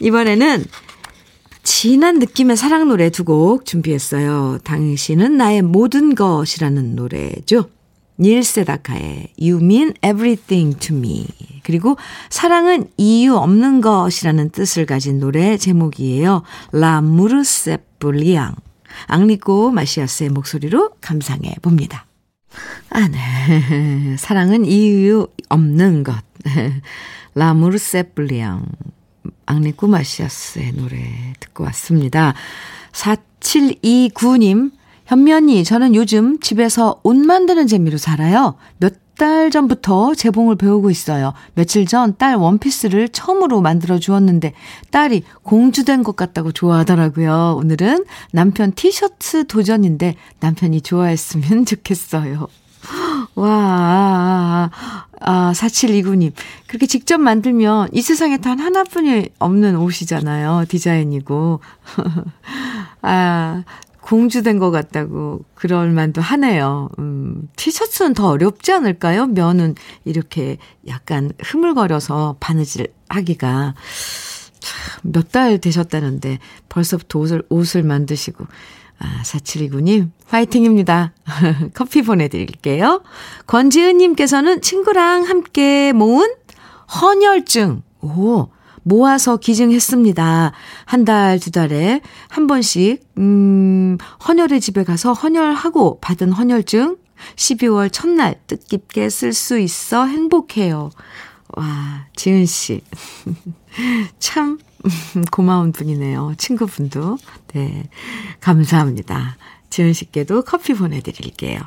이번에는 0.00 0.64
진한 1.62 2.18
느낌의 2.18 2.56
사랑 2.56 2.88
노래 2.88 3.10
두 3.10 3.24
곡 3.24 3.66
준비했어요. 3.66 4.58
당신은 4.64 5.36
나의 5.36 5.62
모든 5.62 6.14
것이라는 6.14 6.96
노래죠. 6.96 7.68
닐 8.20 8.42
세다카의 8.42 9.34
You 9.40 9.62
Mean 9.62 9.94
Everything 10.04 10.78
to 10.78 10.96
Me 10.96 11.26
그리고 11.62 11.96
사랑은 12.30 12.88
이유 12.96 13.36
없는 13.36 13.80
것이라는 13.80 14.50
뜻을 14.50 14.86
가진 14.86 15.20
노래 15.20 15.56
제목이에요. 15.56 16.42
라 16.72 17.00
무르세 17.00 17.78
불리앙 17.98 18.54
앙리코 19.06 19.70
마시아스의 19.70 20.30
목소리로 20.30 20.92
감상해 21.00 21.54
봅니다. 21.62 22.06
아, 22.90 23.06
네. 23.06 24.16
사랑은 24.16 24.64
이유 24.64 25.28
없는 25.48 26.04
것. 26.04 26.16
라 27.34 27.54
무르세 27.54 28.02
불리앙 28.02 28.64
앙리코 29.46 29.86
마시아스의 29.86 30.72
노래 30.72 31.34
듣고 31.38 31.64
왔습니다. 31.64 32.34
4729님 32.92 34.72
현면이 35.08 35.64
저는 35.64 35.94
요즘 35.94 36.38
집에서 36.40 37.00
옷 37.02 37.16
만드는 37.16 37.66
재미로 37.66 37.98
살아요. 37.98 38.54
몇 38.78 39.08
달 39.18 39.50
전부터 39.50 40.14
재봉을 40.14 40.54
배우고 40.54 40.90
있어요. 40.90 41.34
며칠 41.54 41.86
전 41.86 42.14
딸 42.16 42.36
원피스를 42.36 43.08
처음으로 43.08 43.60
만들어 43.60 43.98
주었는데 43.98 44.54
딸이 44.92 45.24
공주된 45.42 46.04
것 46.04 46.14
같다고 46.14 46.52
좋아하더라고요. 46.52 47.56
오늘은 47.58 48.04
남편 48.32 48.72
티셔츠 48.72 49.44
도전인데 49.48 50.14
남편이 50.38 50.82
좋아했으면 50.82 51.64
좋겠어요. 51.66 52.46
와, 53.34 54.70
아, 55.20 55.52
4729님. 55.52 56.32
그렇게 56.68 56.86
직접 56.86 57.18
만들면 57.18 57.88
이 57.92 58.02
세상에 58.02 58.36
단 58.38 58.60
하나뿐이 58.60 59.30
없는 59.40 59.76
옷이잖아요. 59.76 60.66
디자인이고. 60.68 61.58
아, 63.02 63.64
공주된 64.08 64.58
것 64.58 64.70
같다고 64.70 65.44
그럴 65.54 65.90
만도 65.90 66.22
하네요. 66.22 66.88
음, 66.98 67.48
티셔츠는 67.56 68.14
더 68.14 68.28
어렵지 68.28 68.72
않을까요? 68.72 69.26
면은 69.26 69.74
이렇게 70.06 70.56
약간 70.86 71.30
흐물거려서 71.42 72.36
바느질 72.40 72.88
하기가 73.10 73.74
몇 75.02 75.30
달 75.30 75.58
되셨다는데 75.58 76.38
벌써부터 76.70 77.18
옷을 77.18 77.42
옷을 77.50 77.82
만드시고 77.82 78.46
아, 79.00 79.22
4729님, 79.22 80.10
화이팅입니다. 80.26 81.12
커피 81.74 82.02
보내드릴게요. 82.02 83.02
권지은님께서는 83.46 84.60
친구랑 84.62 85.24
함께 85.24 85.92
모은 85.92 86.32
헌혈증, 87.00 87.82
오, 88.00 88.48
모아서 88.88 89.36
기증했습니다. 89.36 90.52
한 90.86 91.04
달, 91.04 91.38
두 91.38 91.50
달에 91.50 92.00
한 92.28 92.46
번씩, 92.46 93.06
음, 93.18 93.98
헌혈의 94.26 94.60
집에 94.60 94.82
가서 94.82 95.12
헌혈하고 95.12 96.00
받은 96.00 96.32
헌혈증 96.32 96.96
12월 97.36 97.92
첫날 97.92 98.40
뜻깊게 98.46 99.10
쓸 99.10 99.32
수 99.34 99.58
있어 99.58 100.06
행복해요. 100.06 100.90
와, 101.56 102.06
지은 102.16 102.46
씨. 102.46 102.80
참 104.18 104.58
고마운 105.30 105.72
분이네요. 105.72 106.34
친구분도. 106.38 107.18
네. 107.54 107.90
감사합니다. 108.40 109.36
지은 109.68 109.92
씨께도 109.92 110.42
커피 110.42 110.72
보내드릴게요. 110.72 111.60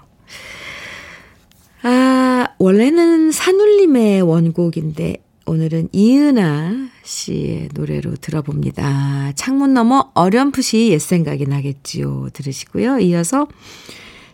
아, 1.84 2.48
원래는 2.58 3.32
산울림의 3.32 4.22
원곡인데, 4.22 5.18
오늘은 5.52 5.90
이은아 5.92 6.88
씨의 7.04 7.72
노래로 7.74 8.16
들어봅니다. 8.16 9.34
창문 9.36 9.74
너머 9.74 10.10
어렴풋이 10.14 10.92
옛 10.92 11.00
생각이 11.00 11.46
나겠지요. 11.46 12.30
들으시고요. 12.32 13.00
이어서 13.00 13.48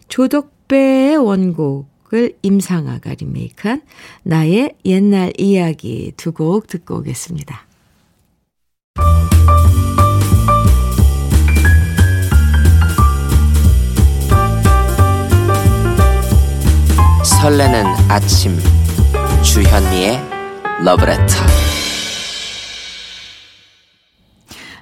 조덕배의 0.10 1.18
원곡을 1.18 2.34
임상아가 2.44 3.16
리메이크한 3.16 3.82
나의 4.22 4.76
옛날 4.86 5.34
이야기 5.40 6.14
두 6.18 6.32
곡 6.34 6.68
듣고 6.68 6.98
오겠습니다. 6.98 7.66
설레는 17.24 17.86
아침 18.08 18.56
주현미의 19.44 20.37
러브레터 20.80 21.24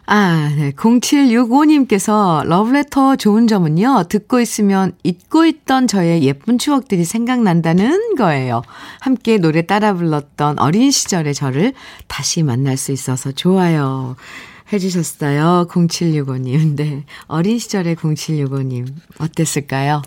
아, 0.08 0.52
네. 0.56 0.72
0765님께서 0.72 2.46
러브레터 2.46 3.16
좋은 3.16 3.48
점은요, 3.48 4.04
듣고 4.10 4.40
있으면 4.40 4.92
잊고 5.04 5.46
있던 5.46 5.88
저의 5.88 6.22
예쁜 6.24 6.60
추억들이 6.60 7.06
생각난다는 7.06 8.16
거예요. 8.16 8.62
함께 9.00 9.40
노래 9.40 9.64
따라 9.64 9.94
불렀던 9.94 10.60
어린 10.60 10.92
시절의 10.92 11.34
저를 11.34 11.74
다시 12.08 12.44
만날 12.44 12.78
수 12.78 12.92
있어서 12.92 13.32
좋아요. 13.32 14.16
해주셨어요. 14.74 15.68
0765님. 15.70 16.76
네. 16.76 17.04
어린 17.26 17.58
시절의 17.58 17.96
0765님. 17.96 18.88
어땠을까요? 19.18 20.04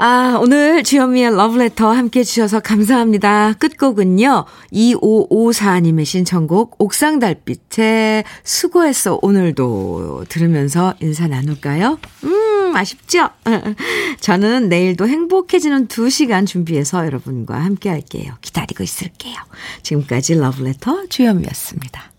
아, 0.00 0.38
오늘 0.40 0.84
주현미의 0.84 1.34
러브레터 1.34 1.90
함께 1.90 2.20
해주셔서 2.20 2.60
감사합니다. 2.60 3.54
끝곡은요, 3.54 4.44
2554님의 4.72 6.04
신청곡, 6.04 6.76
옥상달빛의 6.78 8.22
수고했어, 8.44 9.18
오늘도 9.20 10.26
들으면서 10.28 10.94
인사 11.00 11.26
나눌까요? 11.26 11.98
음, 12.22 12.76
아쉽죠? 12.76 13.30
저는 14.20 14.68
내일도 14.68 15.08
행복해지는 15.08 15.88
2시간 15.88 16.46
준비해서 16.46 17.04
여러분과 17.04 17.58
함께 17.58 17.88
할게요. 17.88 18.34
기다리고 18.40 18.84
있을게요. 18.84 19.34
지금까지 19.82 20.36
러브레터 20.36 21.06
주현미였습니다. 21.08 22.17